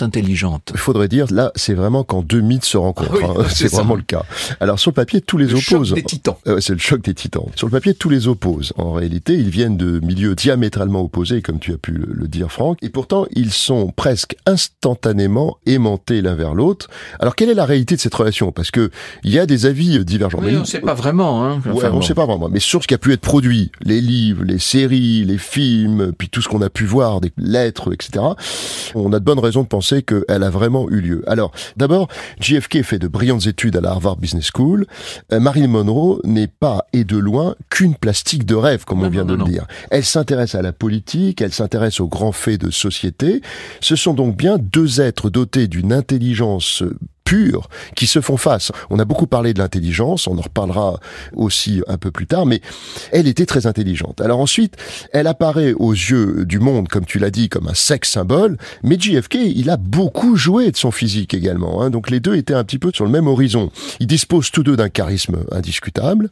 Il 0.74 0.80
faudrait 0.80 1.08
dire, 1.08 1.26
là, 1.32 1.52
c'est 1.56 1.74
vraiment 1.74 2.04
quand 2.04 2.26
deux 2.26 2.42
mythes 2.42 2.66
se 2.66 2.78
rencontrent. 2.78 3.12
Ah 3.24 3.28
oui, 3.36 3.44
hein. 3.44 3.46
c'est 3.50 3.72
vraiment 3.72 3.96
le 3.96 4.02
cas. 4.02 4.24
Alors, 4.60 4.80
sur 4.80 4.92
le 4.92 4.96
papier, 4.96 5.22
tous 5.22 5.38
les 5.38 5.46
Le 5.48 5.56
opposent. 5.56 5.90
choc 5.90 5.96
des 5.96 6.04
titans. 6.04 6.36
Euh, 6.48 6.60
c'est 6.60 6.74
le 6.74 6.80
choc 6.80 7.02
des 7.02 7.14
titans. 7.14 7.46
Sur 7.56 7.68
le 7.68 7.72
papier, 7.72 7.94
tous 7.94 8.10
les 8.10 8.28
opposent. 8.28 8.74
En 8.78 8.92
réalité, 8.94 9.34
ils 9.34 9.50
viennent 9.50 9.78
de 9.78 10.00
milieux 10.00 10.36
diamétralement 10.36 11.02
opposés, 11.02 11.42
comme 11.42 11.60
tu 11.60 11.74
as 11.74 11.78
pu 11.78 11.92
le, 11.92 12.28
dire, 12.28 12.52
Franck, 12.52 12.78
et 12.82 12.90
pourtant, 12.90 13.26
ils 13.32 13.52
sont 13.52 13.92
presque 13.96 14.36
instantanément 14.46 15.58
aimantés 15.66 16.22
l'un 16.22 16.36
vers 16.36 16.54
l'autre. 16.54 16.88
Alors, 17.20 17.36
quelle 17.36 17.50
est 17.50 17.54
la 17.56 17.66
réalité 17.66 17.96
de 17.96 18.02
cette 18.02 18.14
relation? 18.16 18.52
Parce 18.52 18.72
que 18.72 18.92
il 19.24 19.32
y 19.32 19.40
a 19.40 19.46
des 19.46 19.66
avis 19.66 20.04
divergents. 20.06 20.40
Oui, 20.42 20.52
Mais- 20.52 20.58
on 20.58 20.62
ne 20.62 20.66
sait 20.66 20.82
pas 20.82 20.94
vraiment. 20.94 21.44
Hein. 21.46 21.62
Ouais, 21.66 21.86
on 21.92 21.98
ne 21.98 22.02
sait 22.04 22.14
pas 22.14 22.26
vraiment. 22.26 22.50
Mais 22.50 22.60
sur 22.60 22.82
ce 22.84 22.88
qui 22.88 22.94
a 22.94 22.98
pu 22.98 23.14
être 23.14 23.22
produit, 23.22 23.72
les 23.82 24.02
livres, 24.02 24.44
les 24.44 24.60
séries, 24.60 25.26
les 25.26 25.38
films, 25.38 26.14
puis 26.18 26.30
tout 26.30 26.42
ce 26.42 26.48
qu'on 26.50 26.62
a 26.62 26.70
pu 26.70 26.86
voir, 26.86 27.22
des 27.22 27.32
lettres, 27.38 27.94
etc., 27.94 28.24
on 28.96 29.12
a 29.14 29.20
de 29.20 29.24
bonnes 29.26 29.40
raisons 29.40 29.64
de 29.64 29.68
penser 29.68 29.99
qu'elle 30.02 30.44
a 30.44 30.50
vraiment 30.50 30.90
eu 30.90 31.02
lieu. 31.02 31.24
Alors, 31.28 31.52
d'abord, 31.78 32.08
JFK 32.40 32.84
fait 32.84 33.00
de 33.00 33.08
brillantes 33.08 33.48
études 33.48 33.76
à 33.76 33.82
la 33.82 33.92
Harvard 33.92 34.18
Business 34.18 34.50
School. 34.54 34.86
Euh, 35.32 35.40
Marilyn 35.40 35.68
Monroe 35.68 36.20
n'est 36.24 36.48
pas, 36.48 36.86
et 36.94 37.04
de 37.04 37.18
loin, 37.18 37.56
qu'une 37.70 37.96
plastique 37.96 38.46
de 38.46 38.56
rêve, 38.56 38.86
comme 38.86 39.04
on 39.04 39.10
vient 39.10 39.24
non, 39.24 39.34
de 39.34 39.38
non, 39.38 39.46
le 39.46 39.52
dire. 39.52 39.66
Elle 39.92 40.06
s'intéresse 40.06 40.56
à 40.56 40.62
la 40.62 40.74
politique, 40.74 41.42
elle 41.42 41.54
s'intéresse 41.54 42.00
aux 42.00 42.08
grands 42.08 42.32
faits 42.32 42.62
de 42.62 42.72
société. 42.72 43.42
Ce 43.82 43.96
sont 43.96 44.14
donc 44.14 44.36
bien 44.36 44.58
deux 44.58 45.02
êtres 45.02 45.30
dotés 45.30 45.68
d'une 45.68 45.94
intelligence 45.94 46.84
qui 47.96 48.08
se 48.08 48.22
font 48.22 48.38
face. 48.38 48.72
On 48.90 49.00
a 49.00 49.06
beaucoup 49.06 49.28
parlé 49.28 49.54
de 49.54 49.60
l'intelligence, 49.60 50.28
on 50.28 50.38
en 50.38 50.42
reparlera 50.42 51.00
aussi 51.36 51.82
un 51.88 51.98
peu 51.98 52.12
plus 52.12 52.28
tard, 52.28 52.46
mais 52.46 52.62
elle 53.12 53.28
était 53.28 53.46
très 53.46 53.68
intelligente. 53.68 54.22
Alors 54.22 54.40
ensuite, 54.40 54.76
elle 55.14 55.28
apparaît 55.28 55.74
aux 55.74 55.92
yeux 55.92 56.46
du 56.46 56.60
monde, 56.60 56.88
comme 56.88 57.06
tu 57.06 57.20
l'as 57.20 57.32
dit, 57.32 57.50
comme 57.50 57.68
un 57.68 57.74
sexe 57.74 58.12
symbole, 58.12 58.58
mais 58.84 59.00
JFK, 59.00 59.36
il 59.36 59.70
a 59.70 59.78
beaucoup 59.78 60.36
joué 60.36 60.72
de 60.72 60.78
son 60.78 60.92
physique 60.92 61.34
également. 61.34 61.82
Hein, 61.82 61.90
donc 61.90 62.10
les 62.10 62.20
deux 62.20 62.36
étaient 62.36 62.54
un 62.54 62.64
petit 62.64 62.80
peu 62.80 62.92
sur 62.94 63.06
le 63.06 63.12
même 63.12 63.28
horizon. 63.28 63.72
Ils 64.00 64.08
disposent 64.08 64.52
tous 64.52 64.64
deux 64.64 64.76
d'un 64.76 64.90
charisme 64.90 65.44
indiscutable. 65.52 66.30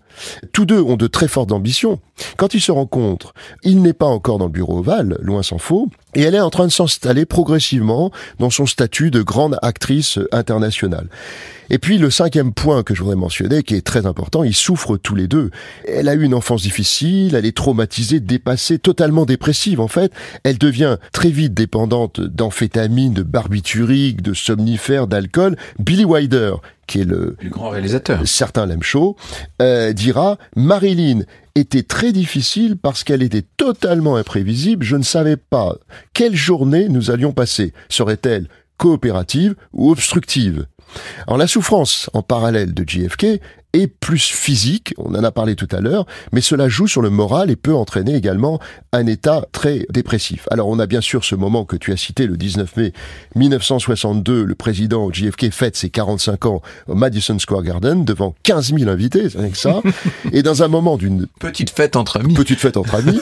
Tous 0.54 0.66
deux 0.66 0.82
ont 0.82 0.98
de 0.98 1.08
très 1.08 1.28
fortes 1.28 1.52
ambitions. 1.52 2.00
Quand 2.38 2.54
ils 2.54 2.62
se 2.62 2.72
rencontrent, 2.72 3.34
il 3.64 3.82
n'est 3.82 3.94
pas 3.94 4.06
encore 4.06 4.38
dans 4.40 4.46
le 4.46 4.52
bureau 4.52 4.80
ovale, 4.80 5.18
loin 5.22 5.44
s'en 5.44 5.58
faut, 5.58 5.90
et 6.16 6.22
elle 6.22 6.36
est 6.36 6.40
en 6.40 6.50
train 6.50 6.66
de 6.66 6.72
s'installer 6.72 7.26
progressivement 7.26 8.12
dans 8.40 8.50
son 8.50 8.66
statut 8.66 9.12
de 9.12 9.22
grande 9.22 9.58
actrice 9.62 10.20
internationale. 10.32 10.87
Et 11.70 11.80
puis 11.80 11.98
le 11.98 12.10
cinquième 12.10 12.54
point 12.54 12.84
que 12.84 12.96
je 12.96 13.02
voudrais 13.02 13.16
mentionner, 13.16 13.64
qui 13.64 13.76
est 13.76 13.86
très 13.86 14.06
important, 14.06 14.44
ils 14.44 14.56
souffrent 14.56 14.98
tous 14.98 15.16
les 15.16 15.28
deux. 15.28 15.52
Elle 15.86 16.08
a 16.08 16.14
eu 16.14 16.24
une 16.24 16.34
enfance 16.34 16.62
difficile, 16.62 17.36
elle 17.36 17.46
est 17.46 17.56
traumatisée, 17.56 18.20
dépassée, 18.20 18.80
totalement 18.80 19.26
dépressive 19.26 19.80
en 19.82 19.88
fait. 19.88 20.12
Elle 20.44 20.58
devient 20.58 20.98
très 21.12 21.30
vite 21.30 21.54
dépendante 21.54 22.22
d'amphétamines, 22.22 23.14
de 23.14 23.24
barbituriques, 23.24 24.22
de 24.22 24.34
somnifères, 24.34 25.08
d'alcool. 25.08 25.58
Billy 25.80 26.06
Wilder, 26.06 26.54
qui 26.88 27.02
est 27.02 27.06
le, 27.06 27.36
Le 27.42 27.50
grand 27.50 27.70
réalisateur. 27.70 28.22
certains 28.26 28.66
l'aiment 28.66 28.84
chaud, 28.84 29.18
euh, 29.62 29.92
dira 29.92 30.38
Marilyn 30.56 31.24
était 31.56 31.84
très 31.84 32.12
difficile 32.12 32.78
parce 32.78 33.04
qu'elle 33.04 33.24
était 33.24 33.46
totalement 33.58 34.16
imprévisible. 34.16 34.86
Je 34.86 34.96
ne 34.96 35.04
savais 35.04 35.38
pas 35.38 35.76
quelle 36.14 36.36
journée 36.36 36.88
nous 36.88 37.12
allions 37.12 37.34
passer. 37.34 37.74
Serait-elle 37.90 38.48
coopérative 38.78 39.56
ou 39.74 39.92
obstructive. 39.92 40.66
Alors 41.26 41.38
la 41.38 41.48
souffrance 41.48 42.10
en 42.14 42.22
parallèle 42.22 42.74
de 42.74 42.88
JFK 42.88 43.42
est 43.74 43.88
plus 43.88 44.24
physique, 44.24 44.94
on 44.98 45.14
en 45.14 45.24
a 45.24 45.32
parlé 45.32 45.56
tout 45.56 45.68
à 45.72 45.82
l'heure, 45.82 46.06
mais 46.32 46.42
cela 46.42 46.70
joue 46.70 46.88
sur 46.88 47.02
le 47.02 47.10
moral 47.10 47.52
et 47.52 47.56
peut 47.56 47.76
entraîner 47.76 48.16
également 48.16 48.60
un 48.94 49.06
état 49.08 49.46
très 49.52 49.86
dépressif. 49.90 50.48
Alors 50.52 50.68
on 50.68 50.80
a 50.80 50.88
bien 50.88 51.02
sûr 51.02 51.24
ce 51.24 51.36
moment 51.36 51.66
que 51.66 51.76
tu 51.76 51.92
as 51.92 51.98
cité, 51.98 52.28
le 52.28 52.38
19 52.38 52.76
mai 52.78 52.94
1962, 53.36 54.44
le 54.44 54.56
président 54.56 55.12
JFK 55.12 55.52
fête 55.52 55.76
ses 55.76 55.90
45 55.90 56.46
ans 56.46 56.62
au 56.88 56.96
Madison 56.96 57.38
Square 57.40 57.64
Garden 57.64 58.06
devant 58.06 58.36
15 58.44 58.74
000 58.78 58.90
invités, 58.90 59.30
c'est 59.30 59.40
rien 59.40 59.50
que 59.50 59.58
ça, 59.58 59.82
et 60.32 60.44
dans 60.44 60.64
un 60.64 60.68
moment 60.68 60.98
d'une 60.98 61.28
Petite 61.40 61.70
fête 61.70 61.96
entre 61.96 62.18
amis. 62.18 62.34
petite 62.34 62.60
fête 62.60 62.78
entre 62.78 62.96
amis, 62.96 63.20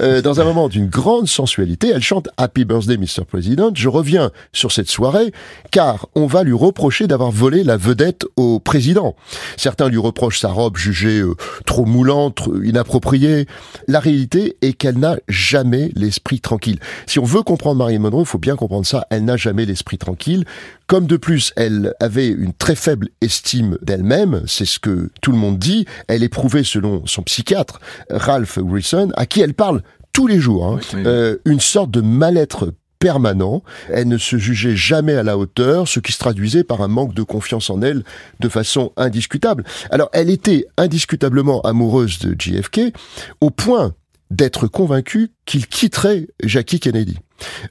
euh, 0.00 0.22
dans 0.22 0.40
un 0.40 0.44
moment 0.44 0.68
d'une 0.68 0.86
grande 0.86 1.28
sensualité, 1.28 1.90
elle 1.94 2.02
chante 2.02 2.28
Happy 2.36 2.64
Birthday 2.64 2.96
Mr. 2.96 3.24
President. 3.26 3.70
Je 3.74 3.88
reviens 3.88 4.30
sur 4.52 4.72
cette 4.72 4.88
soirée 4.88 5.32
car 5.70 6.08
on 6.14 6.26
va 6.26 6.42
lui 6.42 6.52
reprocher 6.52 7.06
d'avoir 7.06 7.30
volé 7.30 7.64
la 7.64 7.76
vedette 7.76 8.26
au 8.36 8.60
président. 8.60 9.16
Certains 9.56 9.83
lui 9.88 9.98
reprochent 9.98 10.40
sa 10.40 10.48
robe 10.48 10.76
jugée 10.76 11.20
euh, 11.20 11.34
trop 11.66 11.84
moulante, 11.84 12.36
trop 12.36 12.54
inappropriée. 12.62 13.46
La 13.88 14.00
réalité 14.00 14.56
est 14.62 14.72
qu'elle 14.72 14.98
n'a 14.98 15.16
jamais 15.28 15.90
l'esprit 15.94 16.40
tranquille. 16.40 16.78
Si 17.06 17.18
on 17.18 17.24
veut 17.24 17.42
comprendre 17.42 17.76
Marilyn 17.78 18.00
Monroe, 18.00 18.22
il 18.22 18.26
faut 18.26 18.38
bien 18.38 18.56
comprendre 18.56 18.86
ça, 18.86 19.06
elle 19.10 19.24
n'a 19.24 19.36
jamais 19.36 19.64
l'esprit 19.64 19.98
tranquille. 19.98 20.44
Comme 20.86 21.06
de 21.06 21.16
plus, 21.16 21.52
elle 21.56 21.94
avait 22.00 22.28
une 22.28 22.52
très 22.52 22.74
faible 22.74 23.08
estime 23.20 23.78
d'elle-même, 23.82 24.42
c'est 24.46 24.66
ce 24.66 24.78
que 24.78 25.10
tout 25.22 25.32
le 25.32 25.38
monde 25.38 25.58
dit, 25.58 25.86
elle 26.08 26.22
éprouvait 26.22 26.64
selon 26.64 27.06
son 27.06 27.22
psychiatre, 27.22 27.80
Ralph 28.10 28.58
Wilson, 28.62 29.10
à 29.16 29.26
qui 29.26 29.40
elle 29.40 29.54
parle 29.54 29.82
tous 30.12 30.26
les 30.26 30.38
jours, 30.38 30.66
hein, 30.66 30.78
Oui, 30.78 30.86
oui. 30.94 31.02
euh, 31.06 31.36
une 31.44 31.60
sorte 31.60 31.90
de 31.90 32.00
mal-être 32.00 32.72
permanent. 33.04 33.62
Elle 33.90 34.08
ne 34.08 34.16
se 34.16 34.38
jugeait 34.38 34.76
jamais 34.76 35.12
à 35.12 35.22
la 35.22 35.36
hauteur, 35.36 35.86
ce 35.86 36.00
qui 36.00 36.10
se 36.10 36.18
traduisait 36.18 36.64
par 36.64 36.80
un 36.80 36.88
manque 36.88 37.12
de 37.12 37.22
confiance 37.22 37.68
en 37.68 37.82
elle 37.82 38.02
de 38.40 38.48
façon 38.48 38.92
indiscutable. 38.96 39.62
Alors, 39.90 40.08
elle 40.14 40.30
était 40.30 40.64
indiscutablement 40.78 41.60
amoureuse 41.60 42.18
de 42.18 42.34
JFK, 42.38 42.94
au 43.42 43.50
point 43.50 43.92
d'être 44.30 44.68
convaincue 44.68 45.32
qu'il 45.44 45.66
quitterait 45.66 46.28
Jackie 46.42 46.80
Kennedy. 46.80 47.18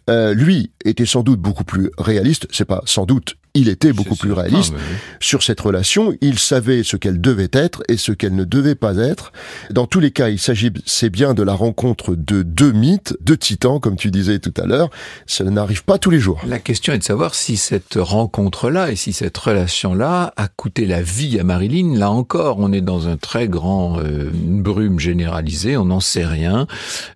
Euh, 0.08 0.36
lui 0.36 0.72
était 0.86 1.08
sans 1.08 1.24
doute 1.24 1.40
beaucoup 1.40 1.64
plus 1.64 1.90
réaliste, 1.98 2.48
c'est 2.52 2.66
pas 2.66 2.84
sans 2.86 3.08
doute, 3.08 3.36
il 3.56 3.70
était 3.70 3.94
beaucoup 3.94 4.16
plus 4.16 4.32
réaliste 4.32 4.74
sur 5.20 5.44
cette 5.44 5.60
relation. 5.60 6.14
Il 6.22 6.40
savait 6.40 6.82
ce 6.82 6.98
qu'elle 6.98 7.22
devait 7.22 7.50
être 7.52 7.84
et 7.88 7.98
ce 7.98 8.12
qu'elle 8.12 8.36
ne 8.36 8.46
devait 8.46 8.76
pas 8.76 8.98
être. 8.98 9.32
Dans 9.70 9.86
tous 9.86 10.00
les 10.00 10.10
cas, 10.10 10.30
il 10.30 10.40
s'agit, 10.40 10.72
c'est 10.86 11.12
bien 11.12 11.36
de 11.36 11.44
la 11.44 11.54
rencontre 11.54 12.16
de 12.16 12.42
deux 12.42 12.72
mythes, 12.72 13.16
deux 13.22 13.38
titans, 13.38 13.80
comme 13.80 13.96
tu 13.96 14.10
disais 14.10 14.40
tout 14.40 14.54
à 14.58 14.66
l'heure. 14.66 14.90
Ça 15.28 15.44
n'arrive 15.44 15.84
pas 15.84 16.00
tous 16.00 16.10
les 16.10 16.20
jours. 16.20 16.42
La 16.48 16.58
question 16.58 16.94
est 16.94 16.98
de 16.98 17.04
savoir 17.04 17.36
si 17.36 17.58
cette 17.58 17.96
rencontre-là 17.96 18.92
et 18.92 18.96
si 18.96 19.14
cette 19.14 19.38
relation-là 19.38 20.34
a 20.36 20.48
coûté 20.48 20.88
la 20.88 21.04
vie 21.04 21.40
à 21.40 21.44
Marilyn. 21.44 21.96
Là 21.96 22.10
encore, 22.10 22.58
on 22.60 22.74
est 22.74 22.82
dans 22.82 23.08
un 23.08 23.18
très 23.18 23.48
grand 23.48 24.00
euh, 24.00 24.32
une 24.34 24.64
brume 24.64 25.00
généralisée, 25.00 25.78
on 25.78 25.86
n'en 25.86 26.00
sait 26.00 26.26
rien. 26.26 26.66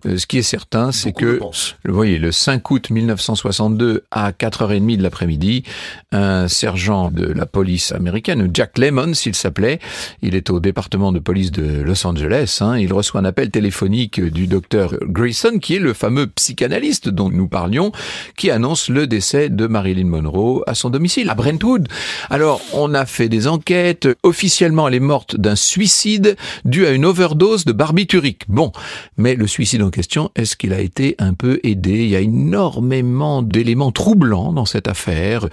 Euh, 0.06 0.18
ce 0.18 0.26
qui 0.26 0.38
est 0.38 0.42
certain, 0.42 0.92
c'est 0.92 1.12
que. 1.12 1.40
Vous 1.84 1.94
voyez, 1.94 2.18
le 2.18 2.30
5 2.30 2.70
août 2.70 2.90
1962, 2.90 4.04
à 4.12 4.30
4h30 4.30 4.96
de 4.96 5.02
l'après-midi, 5.02 5.64
un 6.12 6.27
sergent 6.48 7.10
de 7.10 7.26
la 7.26 7.46
police 7.46 7.92
américaine, 7.92 8.50
Jack 8.52 8.78
Lemon, 8.78 9.14
s'il 9.14 9.34
s'appelait, 9.34 9.78
il 10.22 10.34
est 10.34 10.50
au 10.50 10.60
département 10.60 11.12
de 11.12 11.18
police 11.18 11.50
de 11.52 11.82
Los 11.82 12.06
Angeles, 12.06 12.58
hein, 12.60 12.78
il 12.78 12.92
reçoit 12.92 13.20
un 13.20 13.24
appel 13.24 13.50
téléphonique 13.50 14.20
du 14.20 14.46
docteur 14.46 14.94
Grayson, 15.02 15.58
qui 15.60 15.76
est 15.76 15.80
le 15.80 15.92
fameux 15.92 16.26
psychanalyste 16.26 17.08
dont 17.08 17.30
nous 17.30 17.48
parlions, 17.48 17.92
qui 18.36 18.50
annonce 18.50 18.88
le 18.88 19.06
décès 19.06 19.48
de 19.48 19.66
Marilyn 19.66 20.06
Monroe 20.06 20.62
à 20.66 20.74
son 20.74 20.90
domicile, 20.90 21.30
à 21.30 21.34
Brentwood. 21.34 21.88
Alors, 22.30 22.60
on 22.72 22.94
a 22.94 23.06
fait 23.06 23.28
des 23.28 23.46
enquêtes. 23.46 24.08
Officiellement, 24.22 24.88
elle 24.88 24.94
est 24.94 25.00
morte 25.00 25.36
d'un 25.36 25.56
suicide 25.56 26.36
dû 26.64 26.86
à 26.86 26.90
une 26.90 27.04
overdose 27.04 27.64
de 27.64 27.72
barbiturique. 27.72 28.42
Bon, 28.48 28.72
mais 29.16 29.34
le 29.34 29.46
suicide 29.46 29.82
en 29.82 29.90
question, 29.90 30.30
est-ce 30.36 30.56
qu'il 30.56 30.72
a 30.72 30.80
été 30.80 31.14
un 31.18 31.34
peu 31.34 31.60
aidé? 31.62 32.04
Il 32.04 32.10
y 32.10 32.16
a 32.16 32.20
énormément 32.20 33.42
d'éléments 33.42 33.92
troublants 33.92 34.52
dans 34.52 34.66
cette 34.66 34.88
affaire. 34.88 35.48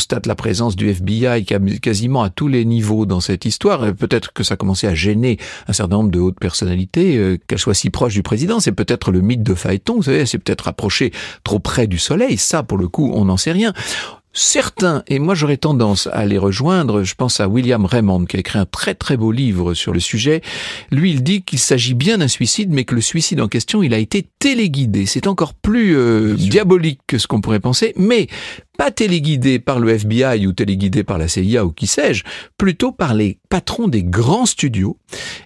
Constate 0.00 0.24
la 0.24 0.34
présence 0.34 0.76
du 0.76 0.88
FBI 0.88 1.44
quasiment 1.44 2.22
à 2.22 2.30
tous 2.30 2.48
les 2.48 2.64
niveaux 2.64 3.04
dans 3.04 3.20
cette 3.20 3.44
histoire. 3.44 3.92
Peut-être 3.92 4.32
que 4.32 4.42
ça 4.42 4.54
a 4.54 4.56
commencé 4.56 4.86
à 4.86 4.94
gêner 4.94 5.36
un 5.68 5.74
certain 5.74 5.96
nombre 5.96 6.10
de 6.10 6.18
hautes 6.18 6.40
personnalités, 6.40 7.18
euh, 7.18 7.36
qu'elles 7.46 7.58
soient 7.58 7.74
si 7.74 7.90
proches 7.90 8.14
du 8.14 8.22
président. 8.22 8.60
C'est 8.60 8.72
peut-être 8.72 9.10
le 9.10 9.20
mythe 9.20 9.42
de 9.42 9.52
Phaéton, 9.52 9.96
vous 9.96 10.04
savez, 10.04 10.24
c'est 10.24 10.38
peut-être 10.38 10.68
approché 10.68 11.12
trop 11.44 11.58
près 11.58 11.86
du 11.86 11.98
soleil. 11.98 12.38
Ça, 12.38 12.62
pour 12.62 12.78
le 12.78 12.88
coup, 12.88 13.12
on 13.14 13.26
n'en 13.26 13.36
sait 13.36 13.52
rien. 13.52 13.74
Certains, 14.32 15.02
et 15.08 15.18
moi 15.18 15.34
j'aurais 15.34 15.56
tendance 15.56 16.08
à 16.12 16.24
les 16.24 16.38
rejoindre, 16.38 17.02
je 17.02 17.16
pense 17.16 17.40
à 17.40 17.48
William 17.48 17.84
Raymond 17.84 18.26
qui 18.26 18.36
a 18.36 18.38
écrit 18.38 18.60
un 18.60 18.64
très 18.64 18.94
très 18.94 19.16
beau 19.16 19.32
livre 19.32 19.74
sur 19.74 19.92
le 19.92 19.98
sujet, 19.98 20.40
lui 20.92 21.10
il 21.10 21.24
dit 21.24 21.42
qu'il 21.42 21.58
s'agit 21.58 21.94
bien 21.94 22.18
d'un 22.18 22.28
suicide 22.28 22.70
mais 22.70 22.84
que 22.84 22.94
le 22.94 23.00
suicide 23.00 23.40
en 23.40 23.48
question 23.48 23.82
il 23.82 23.92
a 23.92 23.98
été 23.98 24.28
téléguidé. 24.38 25.04
C'est 25.06 25.26
encore 25.26 25.52
plus 25.52 25.96
euh, 25.96 26.34
diabolique 26.34 27.00
que 27.08 27.18
ce 27.18 27.26
qu'on 27.26 27.40
pourrait 27.40 27.58
penser, 27.58 27.92
mais 27.96 28.28
pas 28.80 28.90
téléguidés 28.90 29.58
par 29.58 29.78
le 29.78 29.90
FBI 29.90 30.46
ou 30.46 30.54
téléguidés 30.54 31.04
par 31.04 31.18
la 31.18 31.28
CIA 31.28 31.66
ou 31.66 31.70
qui 31.70 31.86
sais-je, 31.86 32.24
plutôt 32.56 32.92
par 32.92 33.12
les 33.12 33.36
patrons 33.50 33.88
des 33.88 34.02
grands 34.02 34.46
studios 34.46 34.96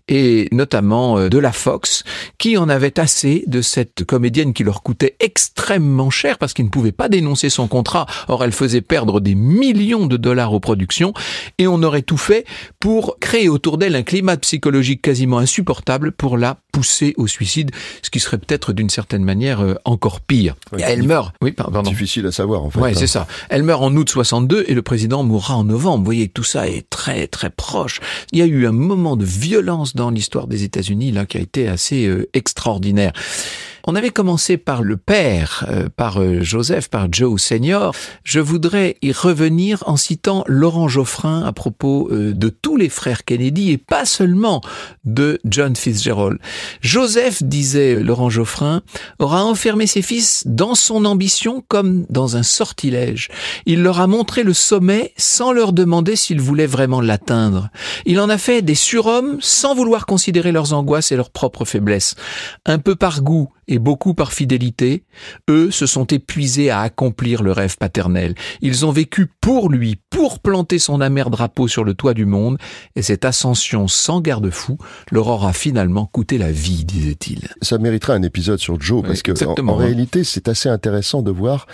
et 0.06 0.46
notamment 0.52 1.18
euh, 1.18 1.28
de 1.28 1.38
la 1.38 1.50
Fox 1.50 2.04
qui 2.38 2.56
en 2.56 2.68
avait 2.68 3.00
assez 3.00 3.42
de 3.48 3.60
cette 3.60 4.04
comédienne 4.04 4.52
qui 4.52 4.62
leur 4.62 4.84
coûtait 4.84 5.16
extrêmement 5.18 6.10
cher 6.10 6.38
parce 6.38 6.54
qu'ils 6.54 6.66
ne 6.66 6.70
pouvaient 6.70 6.92
pas 6.92 7.08
dénoncer 7.08 7.50
son 7.50 7.66
contrat. 7.66 8.06
Or, 8.28 8.44
elle 8.44 8.52
faisait 8.52 8.82
perdre 8.82 9.18
des 9.18 9.34
millions 9.34 10.06
de 10.06 10.16
dollars 10.16 10.52
aux 10.52 10.60
productions 10.60 11.12
et 11.58 11.66
on 11.66 11.82
aurait 11.82 12.02
tout 12.02 12.16
fait 12.16 12.44
pour 12.78 13.18
créer 13.18 13.48
autour 13.48 13.78
d'elle 13.78 13.96
un 13.96 14.04
climat 14.04 14.36
psychologique 14.36 15.02
quasiment 15.02 15.38
insupportable 15.38 16.12
pour 16.12 16.38
la 16.38 16.58
pousser 16.70 17.14
au 17.16 17.26
suicide, 17.26 17.72
ce 18.02 18.10
qui 18.10 18.20
serait 18.20 18.38
peut-être 18.38 18.72
d'une 18.72 18.90
certaine 18.90 19.24
manière 19.24 19.60
euh, 19.60 19.74
encore 19.84 20.20
pire. 20.20 20.54
elle 20.78 21.02
meurt. 21.02 21.34
Oui, 21.42 21.50
pardon. 21.50 21.82
Difficile 21.82 22.26
à 22.26 22.32
savoir 22.32 22.62
en 22.62 22.70
fait. 22.70 22.80
Ouais, 22.80 22.94
c'est 22.94 23.16
hein. 23.16 23.23
Elle 23.48 23.62
meurt 23.62 23.82
en 23.82 23.94
août 23.96 24.08
62 24.08 24.64
et 24.66 24.74
le 24.74 24.82
président 24.82 25.22
mourra 25.22 25.56
en 25.56 25.64
novembre. 25.64 25.98
Vous 25.98 26.04
voyez, 26.04 26.28
tout 26.28 26.44
ça 26.44 26.68
est 26.68 26.88
très 26.90 27.26
très 27.26 27.50
proche. 27.50 28.00
Il 28.32 28.38
y 28.38 28.42
a 28.42 28.46
eu 28.46 28.66
un 28.66 28.72
moment 28.72 29.16
de 29.16 29.24
violence 29.24 29.94
dans 29.94 30.10
l'histoire 30.10 30.46
des 30.46 30.64
États-Unis 30.64 31.12
là 31.12 31.26
qui 31.26 31.38
a 31.38 31.40
été 31.40 31.68
assez 31.68 32.06
euh, 32.06 32.28
extraordinaire. 32.32 33.12
On 33.86 33.94
avait 33.94 34.10
commencé 34.10 34.56
par 34.56 34.82
le 34.82 34.96
père, 34.96 35.66
euh, 35.68 35.90
par 35.94 36.18
euh, 36.18 36.40
Joseph, 36.40 36.88
par 36.88 37.08
Joe 37.12 37.40
Senior. 37.40 37.94
Je 38.22 38.40
voudrais 38.40 38.96
y 39.02 39.12
revenir 39.12 39.84
en 39.86 39.98
citant 39.98 40.42
Laurent 40.46 40.88
Geoffrin 40.88 41.42
à 41.42 41.52
propos 41.52 42.08
euh, 42.10 42.32
de 42.32 42.48
tous 42.48 42.78
les 42.78 42.88
frères 42.88 43.26
Kennedy 43.26 43.72
et 43.72 43.76
pas 43.76 44.06
seulement 44.06 44.62
de 45.04 45.38
John 45.44 45.76
Fitzgerald. 45.76 46.38
Joseph, 46.80 47.42
disait 47.42 47.96
Laurent 47.96 48.30
Geoffrin, 48.30 48.80
aura 49.18 49.44
enfermé 49.44 49.86
ses 49.86 50.00
fils 50.00 50.44
dans 50.46 50.74
son 50.74 51.04
ambition 51.04 51.62
comme 51.68 52.06
dans 52.08 52.38
un 52.38 52.42
sortilège. 52.42 53.28
Il 53.66 53.82
leur 53.82 54.00
a 54.00 54.06
montré 54.06 54.44
le 54.44 54.54
sommet 54.54 55.12
sans 55.18 55.52
leur 55.52 55.74
demander 55.74 56.16
s'ils 56.16 56.40
voulaient 56.40 56.66
vraiment 56.66 57.02
l'atteindre. 57.02 57.68
Il 58.06 58.18
en 58.18 58.30
a 58.30 58.38
fait 58.38 58.62
des 58.62 58.74
surhommes 58.74 59.36
sans 59.40 59.74
vouloir 59.74 60.06
considérer 60.06 60.52
leurs 60.52 60.72
angoisses 60.72 61.12
et 61.12 61.16
leurs 61.16 61.30
propres 61.30 61.66
faiblesses. 61.66 62.14
Un 62.64 62.78
peu 62.78 62.96
par 62.96 63.20
goût 63.20 63.50
et 63.68 63.78
beaucoup 63.78 64.14
par 64.14 64.32
fidélité, 64.32 65.04
eux 65.48 65.70
se 65.70 65.86
sont 65.86 66.06
épuisés 66.06 66.70
à 66.70 66.80
accomplir 66.80 67.42
le 67.42 67.52
rêve 67.52 67.76
paternel. 67.76 68.34
Ils 68.60 68.86
ont 68.86 68.90
vécu 68.90 69.30
pour 69.40 69.70
lui, 69.70 69.98
pour 70.10 70.40
planter 70.40 70.78
son 70.78 71.00
amer 71.00 71.30
drapeau 71.30 71.68
sur 71.68 71.84
le 71.84 71.94
toit 71.94 72.14
du 72.14 72.26
monde, 72.26 72.58
et 72.96 73.02
cette 73.02 73.24
ascension 73.24 73.88
sans 73.88 74.20
garde-fou 74.20 74.78
leur 75.10 75.28
aura 75.28 75.52
finalement 75.52 76.06
coûté 76.06 76.38
la 76.38 76.52
vie, 76.52 76.84
disait-il. 76.84 77.48
Ça 77.62 77.78
mériterait 77.78 78.14
un 78.14 78.22
épisode 78.22 78.58
sur 78.58 78.80
Joe, 78.80 79.02
parce 79.02 79.22
que 79.22 79.32
en 79.60 79.76
réalité, 79.76 80.24
c'est 80.24 80.48
assez 80.48 80.68
intéressant 80.68 81.22
de 81.22 81.30
voir 81.30 81.66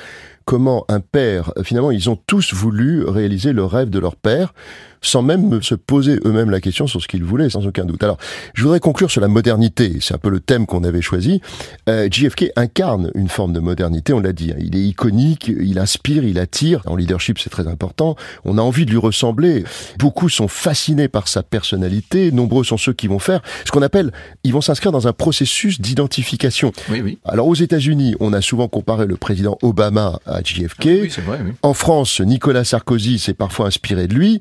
comment 0.44 0.84
un 0.88 1.00
père, 1.00 1.52
finalement, 1.62 1.90
ils 1.90 2.10
ont 2.10 2.16
tous 2.16 2.54
voulu 2.54 3.04
réaliser 3.04 3.52
le 3.52 3.64
rêve 3.64 3.90
de 3.90 3.98
leur 3.98 4.16
père 4.16 4.52
sans 5.02 5.22
même 5.22 5.62
se 5.62 5.74
poser 5.74 6.18
eux-mêmes 6.24 6.50
la 6.50 6.60
question 6.60 6.86
sur 6.86 7.00
ce 7.02 7.08
qu'ils 7.08 7.24
voulaient, 7.24 7.50
sans 7.50 7.66
aucun 7.66 7.84
doute. 7.84 8.02
Alors, 8.02 8.18
je 8.54 8.62
voudrais 8.62 8.80
conclure 8.80 9.10
sur 9.10 9.20
la 9.20 9.28
modernité. 9.28 9.98
C'est 10.00 10.14
un 10.14 10.18
peu 10.18 10.30
le 10.30 10.40
thème 10.40 10.66
qu'on 10.66 10.84
avait 10.84 11.02
choisi. 11.02 11.40
Euh, 11.88 12.08
JFK 12.10 12.52
incarne 12.56 13.10
une 13.14 13.28
forme 13.28 13.52
de 13.52 13.60
modernité, 13.60 14.12
on 14.12 14.20
l'a 14.20 14.32
dit. 14.32 14.52
Il 14.58 14.76
est 14.76 14.82
iconique, 14.82 15.48
il 15.48 15.78
inspire, 15.78 16.24
il 16.24 16.38
attire. 16.38 16.82
En 16.86 16.96
leadership, 16.96 17.38
c'est 17.38 17.50
très 17.50 17.66
important. 17.66 18.16
On 18.44 18.58
a 18.58 18.62
envie 18.62 18.86
de 18.86 18.90
lui 18.90 18.98
ressembler. 18.98 19.64
Beaucoup 19.98 20.28
sont 20.28 20.48
fascinés 20.48 21.08
par 21.08 21.28
sa 21.28 21.42
personnalité. 21.42 22.32
Nombreux 22.32 22.64
sont 22.64 22.76
ceux 22.76 22.92
qui 22.92 23.06
vont 23.06 23.18
faire 23.18 23.40
ce 23.64 23.70
qu'on 23.70 23.82
appelle, 23.82 24.12
ils 24.44 24.52
vont 24.52 24.60
s'inscrire 24.60 24.92
dans 24.92 25.06
un 25.06 25.12
processus 25.12 25.80
d'identification. 25.80 26.72
Oui, 26.90 27.00
oui. 27.02 27.18
Alors, 27.24 27.46
aux 27.46 27.54
États-Unis, 27.54 28.14
on 28.20 28.32
a 28.32 28.40
souvent 28.40 28.68
comparé 28.68 29.06
le 29.06 29.16
président 29.16 29.58
Obama 29.62 30.18
à 30.26 30.42
JFK. 30.42 30.84
Oui, 30.84 31.10
c'est 31.10 31.20
vrai, 31.20 31.40
oui. 31.44 31.52
En 31.62 31.74
France, 31.74 32.20
Nicolas 32.20 32.64
Sarkozy 32.64 33.18
s'est 33.18 33.34
parfois 33.34 33.66
inspiré 33.66 34.06
de 34.06 34.14
lui 34.14 34.40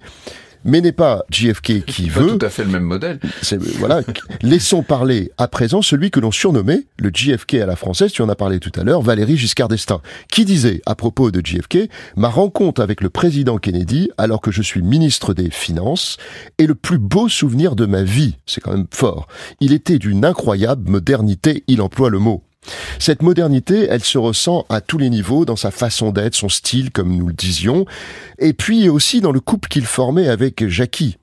mais 0.63 0.82
n'est 0.82 0.91
pas 0.91 1.24
JFK 1.30 1.86
qui 1.86 2.10
veut. 2.10 2.28
Pas 2.28 2.38
tout 2.38 2.45
à 2.45 2.50
fait 2.50 2.63
le 2.63 2.69
même 2.69 2.84
modèle. 2.84 3.19
Voilà. 3.78 4.02
Laissons 4.41 4.84
parler 4.84 5.32
à 5.38 5.48
présent 5.48 5.82
celui 5.82 6.12
que 6.12 6.19
l'on 6.19 6.32
surnommait 6.32 6.86
le 6.98 7.12
JFK 7.13 7.56
à 7.56 7.65
la 7.65 7.76
française, 7.76 8.12
tu 8.12 8.22
en 8.22 8.30
as 8.30 8.36
parlé 8.36 8.60
tout 8.60 8.72
à 8.80 8.84
l'heure, 8.84 9.02
Valérie 9.02 9.38
Giscard 9.38 9.67
d'Estaing, 9.67 10.02
qui 10.30 10.45
disait 10.45 10.82
à 10.86 10.95
propos 10.95 11.32
de 11.32 11.45
JFK, 11.45 11.89
ma 12.15 12.30
rencontre 12.30 12.82
avec 12.82 13.02
le 13.02 13.10
président 13.10 13.58
Kennedy, 13.58 14.10
alors 14.17 14.41
que 14.41 14.52
je 14.52 14.62
suis 14.62 14.82
ministre 14.82 15.34
des 15.34 15.50
Finances, 15.50 16.17
est 16.58 16.65
le 16.65 16.76
plus 16.76 17.00
beau 17.00 17.30
souvenir 17.30 17.76
de 17.76 17.86
ma 17.86 18.04
vie. 18.04 18.38
C'est 18.45 18.62
quand 18.62 18.72
même 18.72 18.88
fort. 18.91 19.28
Il 19.60 19.74
était 19.74 20.00
d'une 20.00 20.26
incroyable 20.26 20.89
modernité, 20.89 21.63
il 21.67 21.82
emploie 21.82 22.10
le 22.10 22.19
mot. 22.19 22.43
Cette 23.00 23.22
modernité, 23.22 23.88
elle 23.89 24.04
se 24.04 24.17
ressent 24.17 24.65
à 24.69 24.82
tous 24.82 24.98
les 24.98 25.10
niveaux, 25.10 25.45
dans 25.45 25.56
sa 25.56 25.72
façon 25.72 26.12
d'être, 26.12 26.36
son 26.36 26.50
style, 26.50 26.91
comme 26.91 27.15
nous 27.15 27.28
le 27.28 27.34
disions, 27.34 27.86
et 28.38 28.54
puis 28.54 28.89
aussi 28.89 29.22
dans 29.22 29.32
le 29.32 29.39
couple 29.39 29.69
qu'il 29.69 29.86
formait 29.86 30.28
avec 30.28 30.67
Jackie. 30.67 31.17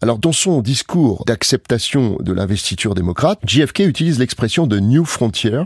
Alors, 0.00 0.18
dans 0.18 0.32
son 0.32 0.60
discours 0.60 1.24
d'acceptation 1.26 2.18
de 2.20 2.32
l'investiture 2.32 2.94
démocrate, 2.94 3.40
JFK 3.44 3.80
utilise 3.80 4.18
l'expression 4.18 4.66
de 4.66 4.78
New 4.78 5.04
Frontier, 5.04 5.62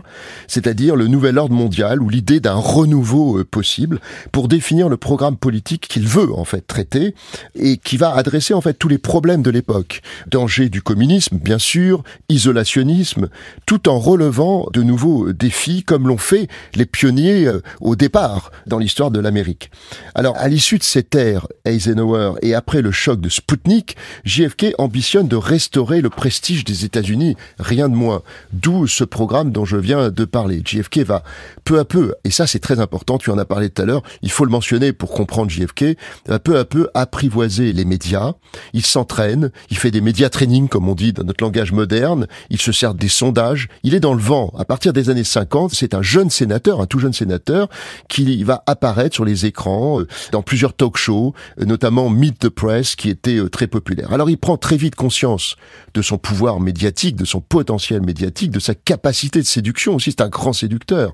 c'est-à-dire 0.47 0.95
le 0.95 1.07
nouvel 1.07 1.37
ordre 1.37 1.55
mondial 1.55 2.01
ou 2.01 2.09
l'idée 2.09 2.39
d'un 2.39 2.55
renouveau 2.55 3.39
euh, 3.39 3.43
possible 3.43 3.99
pour 4.31 4.47
définir 4.47 4.89
le 4.89 4.97
programme 4.97 5.37
politique 5.37 5.87
qu'il 5.87 6.07
veut 6.07 6.33
en 6.33 6.45
fait 6.45 6.65
traiter 6.65 7.15
et 7.55 7.77
qui 7.77 7.97
va 7.97 8.15
adresser 8.15 8.53
en 8.53 8.61
fait 8.61 8.73
tous 8.73 8.87
les 8.87 8.97
problèmes 8.97 9.41
de 9.41 9.51
l'époque. 9.51 10.01
Danger 10.27 10.69
du 10.69 10.81
communisme, 10.81 11.37
bien 11.37 11.59
sûr, 11.59 12.03
isolationnisme, 12.29 13.29
tout 13.65 13.89
en 13.89 13.99
relevant 13.99 14.67
de 14.73 14.83
nouveaux 14.83 15.31
défis 15.31 15.83
comme 15.83 16.07
l'ont 16.07 16.17
fait 16.17 16.47
les 16.75 16.85
pionniers 16.85 17.47
euh, 17.47 17.61
au 17.81 17.95
départ 17.95 18.51
dans 18.67 18.79
l'histoire 18.79 19.11
de 19.11 19.19
l'Amérique. 19.19 19.71
Alors, 20.15 20.35
à 20.37 20.47
l'issue 20.47 20.77
de 20.77 20.83
cette 20.83 21.15
ère 21.15 21.47
Eisenhower 21.65 22.33
et 22.41 22.55
après 22.55 22.81
le 22.81 22.91
choc 22.91 23.21
de 23.21 23.29
Sputnik, 23.29 23.92
JFK 24.25 24.75
ambitionne 24.77 25.27
de 25.27 25.35
restaurer 25.35 26.01
le 26.01 26.09
prestige 26.09 26.63
des 26.63 26.85
États-Unis, 26.85 27.35
rien 27.59 27.89
de 27.89 27.95
moins. 27.95 28.21
D'où 28.51 28.87
ce 28.87 29.03
programme 29.03 29.51
dont 29.51 29.65
je 29.65 29.77
viens 29.77 30.09
de 30.09 30.25
parler. 30.25 30.61
JFK 30.65 30.99
va 30.99 31.23
peu 31.63 31.79
à 31.79 31.85
peu, 31.85 32.15
et 32.23 32.31
ça 32.31 32.47
c'est 32.47 32.59
très 32.59 32.79
important, 32.79 33.17
tu 33.17 33.29
en 33.29 33.37
as 33.37 33.45
parlé 33.45 33.69
tout 33.69 33.81
à 33.81 33.85
l'heure, 33.85 34.03
il 34.21 34.31
faut 34.31 34.45
le 34.45 34.51
mentionner 34.51 34.93
pour 34.93 35.11
comprendre 35.11 35.49
JFK, 35.49 35.97
va 36.27 36.39
peu 36.39 36.57
à 36.57 36.65
peu 36.65 36.89
apprivoiser 36.93 37.73
les 37.73 37.85
médias, 37.85 38.33
il 38.73 38.85
s'entraîne, 38.85 39.51
il 39.69 39.77
fait 39.77 39.91
des 39.91 40.01
médias 40.01 40.29
training 40.29 40.67
comme 40.67 40.89
on 40.89 40.95
dit 40.95 41.13
dans 41.13 41.23
notre 41.23 41.43
langage 41.43 41.71
moderne, 41.71 42.27
il 42.49 42.61
se 42.61 42.71
sert 42.71 42.93
des 42.93 43.07
sondages, 43.07 43.67
il 43.83 43.95
est 43.95 43.99
dans 43.99 44.13
le 44.13 44.21
vent. 44.21 44.53
À 44.57 44.65
partir 44.65 44.93
des 44.93 45.09
années 45.09 45.23
50, 45.23 45.73
c'est 45.73 45.93
un 45.93 46.01
jeune 46.01 46.29
sénateur, 46.29 46.81
un 46.81 46.85
tout 46.85 46.99
jeune 46.99 47.13
sénateur, 47.13 47.69
qui 48.07 48.43
va 48.43 48.63
apparaître 48.67 49.15
sur 49.15 49.25
les 49.25 49.45
écrans, 49.45 49.99
euh, 50.01 50.07
dans 50.31 50.41
plusieurs 50.41 50.73
talk 50.73 50.97
shows, 50.97 51.33
euh, 51.59 51.65
notamment 51.65 52.09
Meet 52.09 52.39
the 52.39 52.49
Press, 52.49 52.95
qui 52.95 53.09
était 53.09 53.37
euh, 53.37 53.49
très 53.49 53.67
populaire 53.67 53.82
alors 54.11 54.29
il 54.29 54.37
prend 54.37 54.57
très 54.57 54.77
vite 54.77 54.95
conscience 54.95 55.55
de 55.93 56.01
son 56.01 56.17
pouvoir 56.17 56.59
médiatique, 56.59 57.15
de 57.15 57.25
son 57.25 57.41
potentiel 57.41 58.01
médiatique, 58.01 58.51
de 58.51 58.59
sa 58.59 58.75
capacité 58.75 59.39
de 59.39 59.45
séduction 59.45 59.95
aussi, 59.95 60.11
c'est 60.11 60.21
un 60.21 60.29
grand 60.29 60.53
séducteur. 60.53 61.13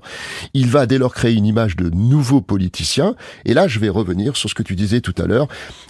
Il 0.54 0.68
va 0.68 0.86
dès 0.86 0.98
lors 0.98 1.14
créer 1.14 1.34
une 1.34 1.46
image 1.46 1.76
de 1.76 1.90
nouveau 1.90 2.40
politicien, 2.40 3.14
et 3.44 3.54
là 3.54 3.68
je 3.68 3.78
vais 3.78 3.88
revenir 3.88 4.36
sur 4.36 4.48
ce 4.48 4.54
que 4.54 4.62
tu 4.62 4.76
disais 4.76 5.00
tout 5.00 5.14
à 5.18 5.26
l'heure, 5.26 5.48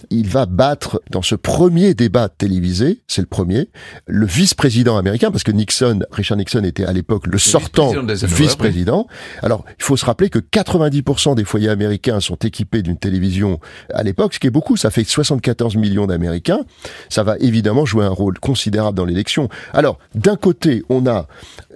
il 0.09 0.27
va 0.27 0.45
battre 0.45 1.01
dans 1.09 1.21
ce 1.21 1.35
premier 1.35 1.93
débat 1.93 2.29
télévisé, 2.29 3.01
c'est 3.07 3.21
le 3.21 3.27
premier, 3.27 3.69
le 4.07 4.25
vice-président 4.25 4.97
américain, 4.97 5.31
parce 5.31 5.43
que 5.43 5.51
Nixon, 5.51 5.99
Richard 6.11 6.37
Nixon 6.37 6.63
était 6.63 6.85
à 6.85 6.93
l'époque 6.93 7.27
le 7.27 7.37
sortant 7.37 7.91
vice-président. 8.03 9.07
Alors 9.41 9.65
il 9.79 9.83
faut 9.83 9.97
se 9.97 10.05
rappeler 10.05 10.29
que 10.29 10.39
90% 10.39 11.35
des 11.35 11.43
foyers 11.43 11.69
américains 11.69 12.19
sont 12.19 12.35
équipés 12.35 12.81
d'une 12.81 12.97
télévision 12.97 13.59
à 13.93 14.03
l'époque, 14.03 14.33
ce 14.33 14.39
qui 14.39 14.47
est 14.47 14.51
beaucoup, 14.51 14.77
ça 14.77 14.89
fait 14.89 15.03
74 15.03 15.75
millions 15.75 16.07
d'Américains, 16.07 16.61
ça 17.09 17.23
va 17.23 17.35
évidemment 17.39 17.85
jouer 17.85 18.05
un 18.05 18.09
rôle 18.09 18.39
considérable 18.39 18.97
dans 18.97 19.05
l'élection. 19.05 19.49
Alors, 19.73 19.99
d'un 20.15 20.35
côté, 20.35 20.83
on 20.89 21.05
a 21.07 21.27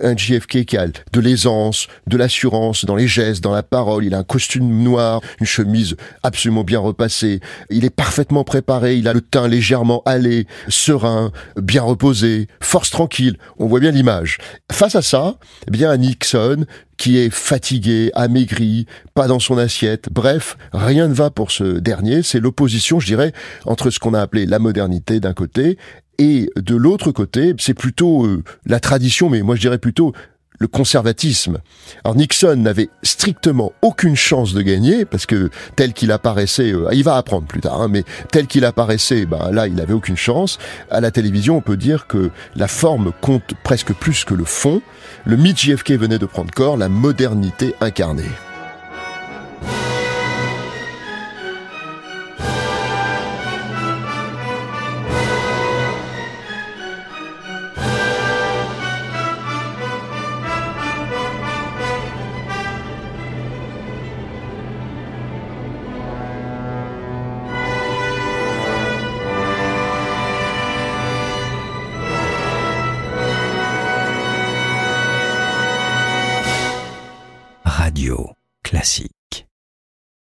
un 0.01 0.15
JFK 0.15 0.65
qui 0.65 0.77
a 0.77 0.87
de 0.87 1.19
l'aisance, 1.19 1.87
de 2.07 2.17
l'assurance 2.17 2.85
dans 2.85 2.95
les 2.95 3.07
gestes, 3.07 3.43
dans 3.43 3.53
la 3.53 3.63
parole, 3.63 4.05
il 4.05 4.13
a 4.13 4.19
un 4.19 4.23
costume 4.23 4.83
noir, 4.83 5.21
une 5.39 5.45
chemise 5.45 5.95
absolument 6.23 6.63
bien 6.63 6.79
repassée, 6.79 7.39
il 7.69 7.85
est 7.85 7.89
parfaitement 7.89 8.43
préparé, 8.43 8.95
il 8.95 9.07
a 9.07 9.13
le 9.13 9.21
teint 9.21 9.47
légèrement 9.47 10.01
allé, 10.05 10.47
serein, 10.67 11.31
bien 11.55 11.81
reposé, 11.81 12.47
force 12.59 12.89
tranquille, 12.89 13.37
on 13.57 13.67
voit 13.67 13.79
bien 13.79 13.91
l'image. 13.91 14.37
Face 14.71 14.95
à 14.95 15.01
ça, 15.01 15.35
eh 15.67 15.71
bien 15.71 15.95
Nixon, 15.97 16.65
qui 16.97 17.17
est 17.17 17.29
fatigué, 17.29 18.11
amaigri, 18.13 18.85
pas 19.13 19.27
dans 19.27 19.39
son 19.39 19.57
assiette. 19.57 20.09
Bref, 20.11 20.57
rien 20.73 21.07
ne 21.07 21.13
va 21.13 21.29
pour 21.29 21.51
ce 21.51 21.79
dernier. 21.79 22.23
C'est 22.23 22.39
l'opposition, 22.39 22.99
je 22.99 23.07
dirais, 23.07 23.33
entre 23.65 23.89
ce 23.89 23.99
qu'on 23.99 24.13
a 24.13 24.21
appelé 24.21 24.45
la 24.45 24.59
modernité 24.59 25.19
d'un 25.19 25.33
côté 25.33 25.77
et 26.17 26.49
de 26.55 26.75
l'autre 26.75 27.11
côté, 27.11 27.53
c'est 27.59 27.73
plutôt 27.73 28.25
euh, 28.25 28.43
la 28.65 28.79
tradition, 28.79 29.29
mais 29.29 29.41
moi 29.41 29.55
je 29.55 29.61
dirais 29.61 29.77
plutôt 29.77 30.13
le 30.57 30.67
conservatisme. 30.67 31.57
Alors 32.05 32.15
Nixon 32.15 32.55
n'avait 32.55 32.89
strictement 33.03 33.73
aucune 33.81 34.15
chance 34.15 34.53
de 34.53 34.61
gagner 34.61 35.03
parce 35.03 35.25
que 35.25 35.49
tel 35.75 35.91
qu'il 35.91 36.13
apparaissait, 36.13 36.71
euh, 36.71 36.87
il 36.93 37.03
va 37.03 37.17
apprendre 37.17 37.45
plus 37.45 37.59
tard, 37.59 37.81
hein, 37.81 37.89
mais 37.89 38.03
tel 38.31 38.47
qu'il 38.47 38.63
apparaissait, 38.63 39.25
ben 39.25 39.51
là 39.51 39.67
il 39.67 39.79
avait 39.81 39.93
aucune 39.93 40.15
chance. 40.15 40.57
À 40.89 41.01
la 41.01 41.11
télévision, 41.11 41.57
on 41.57 41.61
peut 41.61 41.77
dire 41.77 42.07
que 42.07 42.29
la 42.55 42.69
forme 42.69 43.11
compte 43.21 43.53
presque 43.63 43.93
plus 43.93 44.23
que 44.23 44.33
le 44.33 44.45
fond. 44.45 44.81
Le 45.27 45.37
mythe 45.37 45.59
JFK 45.59 45.93
venait 45.93 46.19
de 46.19 46.27
prendre 46.27 46.53
corps, 46.53 46.77
la 46.77 46.87
modernité 46.87 47.73
incarnée. 47.81 48.29